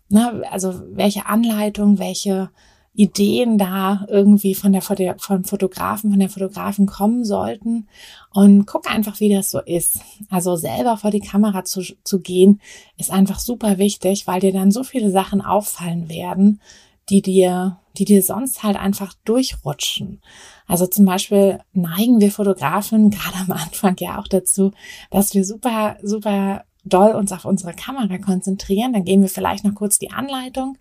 ne, 0.10 0.44
also 0.52 0.82
welche 0.92 1.26
Anleitung, 1.26 1.98
welche 2.00 2.50
Ideen 2.94 3.58
da 3.58 4.06
irgendwie 4.10 4.56
von 4.56 4.74
der, 4.74 4.82
von 4.82 5.44
Fotografen, 5.44 6.12
von 6.12 6.20
der 6.20 6.30
Fotografen 6.30 6.86
kommen 6.86 7.24
sollten. 7.24 7.88
Und 8.32 8.66
guck 8.66 8.90
einfach, 8.92 9.20
wie 9.20 9.34
das 9.34 9.52
so 9.52 9.60
ist. 9.60 10.00
Also 10.30 10.56
selber 10.56 10.98
vor 10.98 11.12
die 11.12 11.20
Kamera 11.20 11.64
zu, 11.64 11.82
zu 12.04 12.20
gehen, 12.20 12.62
ist 12.98 13.12
einfach 13.12 13.40
super 13.40 13.78
wichtig, 13.78 14.28
weil 14.28 14.40
dir 14.40 14.54
dann 14.54 14.72
so 14.72 14.84
viele 14.84 15.12
Sachen 15.12 15.42
auffallen 15.42 16.10
werden, 16.10 16.62
die 17.10 17.22
dir, 17.22 17.80
die 17.98 18.06
dir 18.06 18.22
sonst 18.22 18.64
halt 18.64 18.76
einfach 18.76 19.14
durchrutschen. 19.26 20.22
Also 20.68 20.86
zum 20.86 21.06
Beispiel 21.06 21.60
neigen 21.74 22.20
wir 22.22 22.32
Fotografen 22.32 23.10
gerade 23.10 23.38
am 23.38 23.52
Anfang 23.52 23.96
ja 24.00 24.20
auch 24.20 24.28
dazu, 24.28 24.72
dass 25.10 25.34
wir 25.34 25.46
super, 25.46 25.98
super 26.04 26.66
doll 26.84 27.12
uns 27.12 27.32
auf 27.32 27.46
unsere 27.46 27.74
Kamera 27.74 28.18
konzentrieren. 28.18 28.94
Dann 28.94 29.04
geben 29.04 29.22
wir 29.22 29.30
vielleicht 29.30 29.64
noch 29.64 29.76
kurz 29.76 30.00
die 30.00 30.12
Anleitung, 30.12 30.78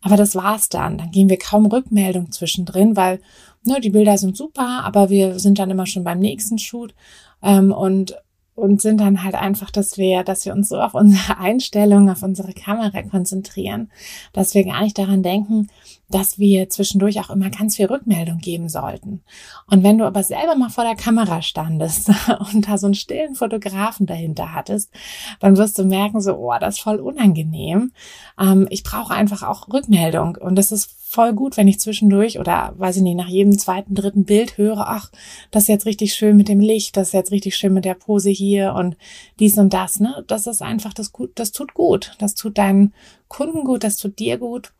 aber 0.00 0.16
das 0.16 0.34
war's 0.34 0.68
dann. 0.68 0.98
Dann 0.98 1.10
geben 1.10 1.30
wir 1.30 1.38
kaum 1.38 1.66
Rückmeldung 1.66 2.32
zwischendrin, 2.32 2.96
weil 2.96 3.20
ne, 3.64 3.80
die 3.80 3.90
Bilder 3.90 4.16
sind 4.18 4.36
super, 4.36 4.84
aber 4.84 5.10
wir 5.10 5.38
sind 5.38 5.58
dann 5.58 5.70
immer 5.70 5.86
schon 5.86 6.04
beim 6.04 6.18
nächsten 6.18 6.58
Shoot 6.58 6.94
ähm, 7.42 7.72
und 7.72 8.16
und 8.60 8.82
sind 8.82 9.00
dann 9.00 9.24
halt 9.24 9.34
einfach, 9.34 9.70
dass 9.70 9.96
wir, 9.96 10.22
dass 10.22 10.44
wir 10.44 10.52
uns 10.52 10.68
so 10.68 10.80
auf 10.80 10.92
unsere 10.94 11.38
Einstellung, 11.38 12.10
auf 12.10 12.22
unsere 12.22 12.52
Kamera 12.52 13.02
konzentrieren, 13.02 13.90
dass 14.32 14.54
wir 14.54 14.64
gar 14.64 14.82
nicht 14.82 14.98
daran 14.98 15.22
denken, 15.22 15.68
dass 16.10 16.38
wir 16.38 16.68
zwischendurch 16.68 17.20
auch 17.20 17.30
immer 17.30 17.50
ganz 17.50 17.76
viel 17.76 17.86
Rückmeldung 17.86 18.38
geben 18.38 18.68
sollten. 18.68 19.22
Und 19.68 19.82
wenn 19.84 19.98
du 19.98 20.04
aber 20.04 20.22
selber 20.22 20.56
mal 20.56 20.68
vor 20.68 20.84
der 20.84 20.96
Kamera 20.96 21.40
standest 21.40 22.10
und 22.52 22.68
da 22.68 22.78
so 22.78 22.86
einen 22.86 22.94
stillen 22.94 23.34
Fotografen 23.34 24.06
dahinter 24.06 24.52
hattest, 24.54 24.90
dann 25.38 25.56
wirst 25.56 25.78
du 25.78 25.84
merken, 25.84 26.20
so, 26.20 26.36
oh, 26.36 26.54
das 26.58 26.76
ist 26.76 26.82
voll 26.82 26.98
unangenehm. 26.98 27.92
Ähm, 28.38 28.66
ich 28.70 28.82
brauche 28.82 29.14
einfach 29.14 29.42
auch 29.42 29.68
Rückmeldung. 29.72 30.36
Und 30.36 30.56
das 30.56 30.72
ist 30.72 30.90
voll 31.10 31.32
gut, 31.32 31.56
wenn 31.56 31.68
ich 31.68 31.80
zwischendurch 31.80 32.38
oder 32.38 32.72
weiß 32.76 32.96
ich 32.96 33.02
nicht, 33.02 33.16
nach 33.16 33.28
jedem 33.28 33.58
zweiten, 33.58 33.94
dritten 33.94 34.24
Bild 34.24 34.58
höre, 34.58 34.88
ach, 34.88 35.10
das 35.50 35.64
ist 35.64 35.68
jetzt 35.68 35.86
richtig 35.86 36.14
schön 36.14 36.36
mit 36.36 36.48
dem 36.48 36.60
Licht, 36.60 36.96
das 36.96 37.08
ist 37.08 37.14
jetzt 37.14 37.32
richtig 37.32 37.56
schön 37.56 37.74
mit 37.74 37.84
der 37.84 37.94
Pose 37.94 38.30
hier 38.30 38.74
und 38.74 38.96
dies 39.40 39.58
und 39.58 39.72
das, 39.72 39.98
ne? 39.98 40.24
Das 40.28 40.46
ist 40.46 40.62
einfach 40.62 40.94
das 40.94 41.12
gut, 41.12 41.32
das 41.34 41.50
tut 41.52 41.74
gut. 41.74 42.14
Das 42.18 42.34
tut 42.34 42.58
deinen 42.58 42.94
Kunden 43.28 43.64
gut, 43.64 43.84
das 43.84 43.96
tut 43.96 44.18
dir 44.18 44.38
gut. 44.38 44.72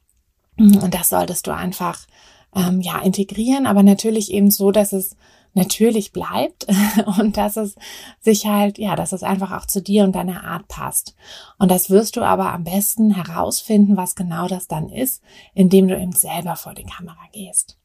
Und 0.61 0.95
das 0.95 1.09
solltest 1.09 1.47
du 1.47 1.55
einfach 1.55 2.07
ähm, 2.55 2.81
ja 2.81 3.01
integrieren, 3.01 3.67
aber 3.67 3.83
natürlich 3.83 4.31
eben 4.33 4.51
so, 4.51 4.71
dass 4.71 4.93
es 4.93 5.17
natürlich 5.55 6.13
bleibt 6.13 6.67
und 7.19 7.37
dass 7.37 7.57
es 7.57 7.75
sich 8.21 8.47
halt, 8.47 8.79
ja, 8.79 8.97
dass 8.97 9.13
es 9.13 9.23
einfach 9.23 9.53
auch 9.53 9.67
zu 9.67 9.83
dir 9.83 10.05
und 10.05 10.13
deiner 10.13 10.45
Art 10.45 10.69
passt. 10.69 11.15
Und 11.59 11.71
das 11.71 11.91
wirst 11.91 12.17
du 12.17 12.23
aber 12.23 12.53
am 12.53 12.65
besten 12.65 13.11
herausfinden, 13.11 13.97
was 13.97 14.15
genau 14.15 14.47
das 14.47 14.69
dann 14.69 14.89
ist, 14.89 15.23
indem 15.55 15.89
du 15.89 15.99
eben 15.99 16.13
selber 16.13 16.57
vor 16.57 16.75
die 16.75 16.85
Kamera 16.85 17.19
gehst. 17.33 17.77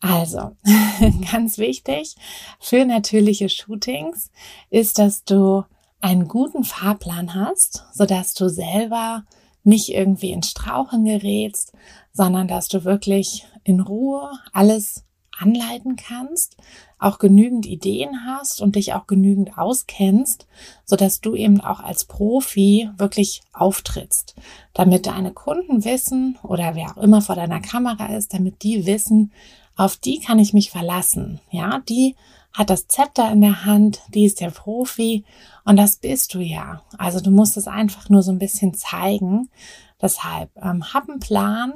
Also, 0.00 0.56
ganz 1.32 1.58
wichtig 1.58 2.16
für 2.58 2.84
natürliche 2.84 3.48
Shootings 3.48 4.30
ist, 4.70 4.98
dass 4.98 5.24
du 5.24 5.64
einen 6.00 6.26
guten 6.26 6.64
Fahrplan 6.64 7.34
hast, 7.34 7.84
so 7.92 8.06
dass 8.06 8.32
du 8.32 8.48
selber 8.48 9.24
nicht 9.62 9.90
irgendwie 9.90 10.32
ins 10.32 10.50
Strauchen 10.50 11.04
gerätst, 11.04 11.72
sondern 12.12 12.48
dass 12.48 12.68
du 12.68 12.84
wirklich 12.84 13.46
in 13.64 13.80
Ruhe 13.80 14.30
alles 14.52 15.04
anleiten 15.40 15.96
kannst, 15.96 16.56
auch 16.98 17.18
genügend 17.18 17.66
Ideen 17.66 18.26
hast 18.26 18.60
und 18.60 18.76
dich 18.76 18.92
auch 18.92 19.06
genügend 19.06 19.56
auskennst, 19.56 20.46
so 20.84 20.96
dass 20.96 21.20
du 21.20 21.34
eben 21.34 21.60
auch 21.60 21.80
als 21.80 22.04
Profi 22.04 22.90
wirklich 22.98 23.42
auftrittst, 23.52 24.34
damit 24.74 25.06
deine 25.06 25.32
Kunden 25.32 25.84
wissen 25.84 26.38
oder 26.42 26.74
wer 26.74 26.90
auch 26.90 27.02
immer 27.02 27.22
vor 27.22 27.36
deiner 27.36 27.60
Kamera 27.60 28.14
ist, 28.14 28.34
damit 28.34 28.62
die 28.62 28.84
wissen, 28.86 29.32
auf 29.76 29.96
die 29.96 30.20
kann 30.20 30.38
ich 30.38 30.52
mich 30.52 30.70
verlassen. 30.70 31.40
Ja, 31.50 31.80
die 31.88 32.16
hat 32.52 32.70
das 32.70 32.88
Zepter 32.88 33.30
in 33.30 33.40
der 33.40 33.64
Hand, 33.64 34.00
die 34.08 34.24
ist 34.24 34.40
der 34.40 34.50
Profi 34.50 35.24
und 35.64 35.76
das 35.76 35.96
bist 35.96 36.34
du 36.34 36.40
ja. 36.40 36.82
Also 36.98 37.20
du 37.20 37.30
musst 37.30 37.56
es 37.56 37.68
einfach 37.68 38.08
nur 38.08 38.22
so 38.22 38.32
ein 38.32 38.38
bisschen 38.38 38.74
zeigen. 38.74 39.50
Deshalb 40.02 40.50
ähm, 40.56 40.92
hab 40.92 41.08
einen 41.08 41.20
Plan, 41.20 41.74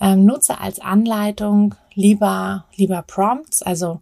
ähm, 0.00 0.24
nutze 0.24 0.60
als 0.60 0.80
Anleitung 0.80 1.74
lieber, 1.94 2.66
lieber 2.76 3.02
Prompts, 3.02 3.62
also 3.62 4.00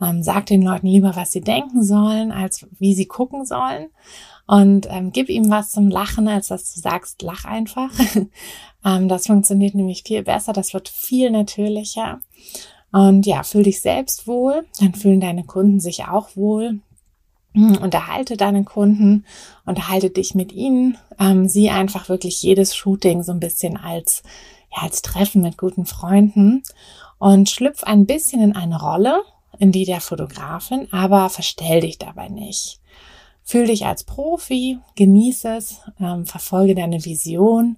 ähm, 0.00 0.22
sag 0.22 0.46
den 0.46 0.62
Leuten 0.62 0.86
lieber, 0.86 1.14
was 1.14 1.32
sie 1.32 1.42
denken 1.42 1.84
sollen, 1.84 2.32
als 2.32 2.66
wie 2.78 2.94
sie 2.94 3.06
gucken 3.06 3.46
sollen. 3.46 3.90
Und 4.46 4.88
ähm, 4.90 5.12
gib 5.12 5.28
ihm 5.28 5.50
was 5.50 5.70
zum 5.70 5.88
Lachen, 5.88 6.26
als 6.26 6.48
dass 6.48 6.74
du 6.74 6.80
sagst, 6.80 7.22
lach 7.22 7.44
einfach. 7.44 7.90
ähm, 8.84 9.08
das 9.08 9.26
funktioniert 9.26 9.74
nämlich 9.74 10.02
viel 10.04 10.22
besser, 10.24 10.52
das 10.52 10.74
wird 10.74 10.88
viel 10.88 11.30
natürlicher. 11.30 12.20
Und 12.92 13.26
ja, 13.26 13.42
fühl 13.42 13.62
dich 13.62 13.80
selbst 13.80 14.26
wohl, 14.26 14.66
dann 14.78 14.94
fühlen 14.94 15.20
deine 15.20 15.44
Kunden 15.44 15.80
sich 15.80 16.04
auch 16.04 16.36
wohl. 16.36 16.80
Hm, 17.54 17.78
unterhalte 17.78 18.36
deine 18.36 18.64
Kunden, 18.64 19.24
unterhalte 19.66 20.10
dich 20.10 20.34
mit 20.34 20.52
ihnen, 20.52 20.96
ähm, 21.18 21.48
sieh 21.48 21.68
einfach 21.68 22.08
wirklich 22.08 22.42
jedes 22.42 22.74
Shooting 22.74 23.22
so 23.22 23.32
ein 23.32 23.40
bisschen 23.40 23.76
als 23.76 24.22
ja, 24.74 24.82
als 24.82 25.02
Treffen 25.02 25.42
mit 25.42 25.58
guten 25.58 25.84
Freunden 25.84 26.62
und 27.18 27.50
schlüpf 27.50 27.84
ein 27.84 28.06
bisschen 28.06 28.42
in 28.42 28.56
eine 28.56 28.80
Rolle, 28.80 29.22
in 29.58 29.72
die 29.72 29.84
der 29.84 30.00
Fotografin, 30.00 30.88
aber 30.92 31.28
verstell 31.28 31.80
dich 31.80 31.98
dabei 31.98 32.28
nicht. 32.28 32.80
Fühl 33.44 33.66
dich 33.66 33.86
als 33.86 34.04
Profi, 34.04 34.78
genieße 34.94 35.56
es, 35.56 35.80
ähm, 36.00 36.26
verfolge 36.26 36.74
deine 36.74 37.04
Vision 37.04 37.76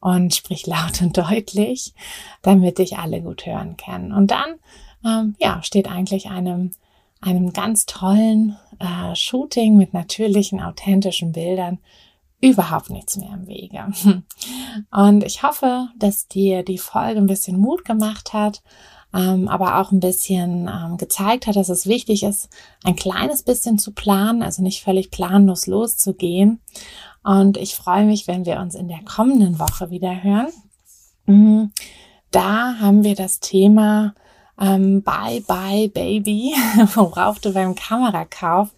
und 0.00 0.34
sprich 0.34 0.66
laut 0.66 1.00
und 1.02 1.16
deutlich, 1.16 1.94
damit 2.42 2.78
dich 2.78 2.98
alle 2.98 3.20
gut 3.20 3.46
hören 3.46 3.76
können. 3.76 4.12
Und 4.12 4.30
dann, 4.30 4.56
ähm, 5.04 5.36
ja, 5.38 5.62
steht 5.62 5.88
eigentlich 5.88 6.28
einem, 6.28 6.72
einem 7.20 7.52
ganz 7.52 7.86
tollen 7.86 8.56
äh, 8.78 9.14
Shooting 9.14 9.76
mit 9.76 9.92
natürlichen, 9.94 10.60
authentischen 10.60 11.32
Bildern 11.32 11.78
überhaupt 12.40 12.90
nichts 12.90 13.16
mehr 13.16 13.32
im 13.34 13.46
Wege. 13.46 13.92
Und 14.90 15.24
ich 15.24 15.42
hoffe, 15.42 15.88
dass 15.98 16.26
dir 16.26 16.62
die 16.62 16.78
Folge 16.78 17.20
ein 17.20 17.26
bisschen 17.26 17.58
Mut 17.58 17.84
gemacht 17.84 18.32
hat, 18.32 18.62
ähm, 19.12 19.48
aber 19.48 19.78
auch 19.78 19.92
ein 19.92 20.00
bisschen 20.00 20.68
ähm, 20.68 20.96
gezeigt 20.96 21.46
hat, 21.46 21.56
dass 21.56 21.68
es 21.68 21.86
wichtig 21.86 22.22
ist, 22.22 22.48
ein 22.84 22.96
kleines 22.96 23.42
bisschen 23.42 23.78
zu 23.78 23.92
planen, 23.92 24.42
also 24.42 24.62
nicht 24.62 24.82
völlig 24.82 25.10
planlos 25.10 25.66
loszugehen. 25.66 26.60
Und 27.22 27.56
ich 27.56 27.74
freue 27.74 28.04
mich, 28.04 28.26
wenn 28.26 28.46
wir 28.46 28.60
uns 28.60 28.74
in 28.74 28.88
der 28.88 29.02
kommenden 29.04 29.58
Woche 29.58 29.90
wieder 29.90 30.22
hören. 30.22 30.52
Mhm. 31.26 31.72
Da 32.30 32.76
haben 32.80 33.04
wir 33.04 33.14
das 33.14 33.40
Thema 33.40 34.14
ähm, 34.60 35.02
Bye 35.02 35.40
Bye 35.40 35.88
Baby, 35.88 36.54
worauf 36.94 37.40
du 37.40 37.52
beim 37.52 37.74
Kamerakauf 37.74 38.70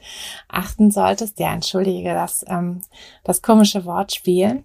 achten 0.48 0.90
solltest. 0.90 1.38
Ja, 1.38 1.52
entschuldige 1.52 2.14
das, 2.14 2.44
ähm, 2.48 2.82
das 3.24 3.42
komische 3.42 3.84
Wortspiel. 3.84 4.64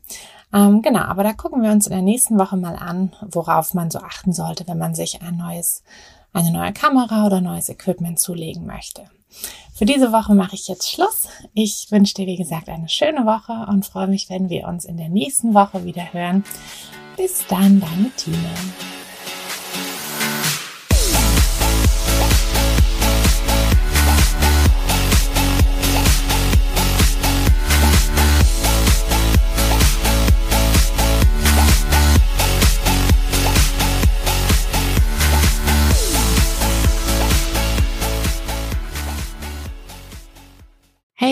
Ähm, 0.53 0.81
genau, 0.81 1.01
aber 1.01 1.23
da 1.23 1.33
gucken 1.33 1.61
wir 1.61 1.71
uns 1.71 1.87
in 1.87 1.93
der 1.93 2.01
nächsten 2.01 2.39
Woche 2.39 2.55
mal 2.55 2.75
an, 2.75 3.13
worauf 3.21 3.73
man 3.73 3.91
so 3.91 3.99
achten 3.99 4.31
sollte, 4.31 4.65
wenn 4.67 4.77
man 4.77 4.95
sich 4.95 5.21
ein 5.21 5.37
neues, 5.37 5.83
eine 6.31 6.51
neue 6.51 6.71
Kamera 6.71 7.25
oder 7.25 7.41
neues 7.41 7.67
Equipment 7.67 8.19
zulegen 8.19 8.65
möchte. 8.65 9.09
Für 9.73 9.85
diese 9.85 10.11
Woche 10.11 10.33
mache 10.33 10.55
ich 10.55 10.67
jetzt 10.67 10.89
Schluss. 10.89 11.27
Ich 11.53 11.87
wünsche 11.91 12.15
dir, 12.15 12.25
wie 12.25 12.37
gesagt, 12.37 12.67
eine 12.67 12.89
schöne 12.89 13.25
Woche 13.25 13.67
und 13.69 13.85
freue 13.85 14.07
mich, 14.07 14.29
wenn 14.29 14.49
wir 14.49 14.67
uns 14.67 14.85
in 14.85 14.97
der 14.97 15.09
nächsten 15.09 15.53
Woche 15.53 15.85
wieder 15.85 16.13
hören. 16.13 16.43
Bis 17.15 17.45
dann, 17.47 17.79
deine 17.79 18.11
Tine. 18.15 18.96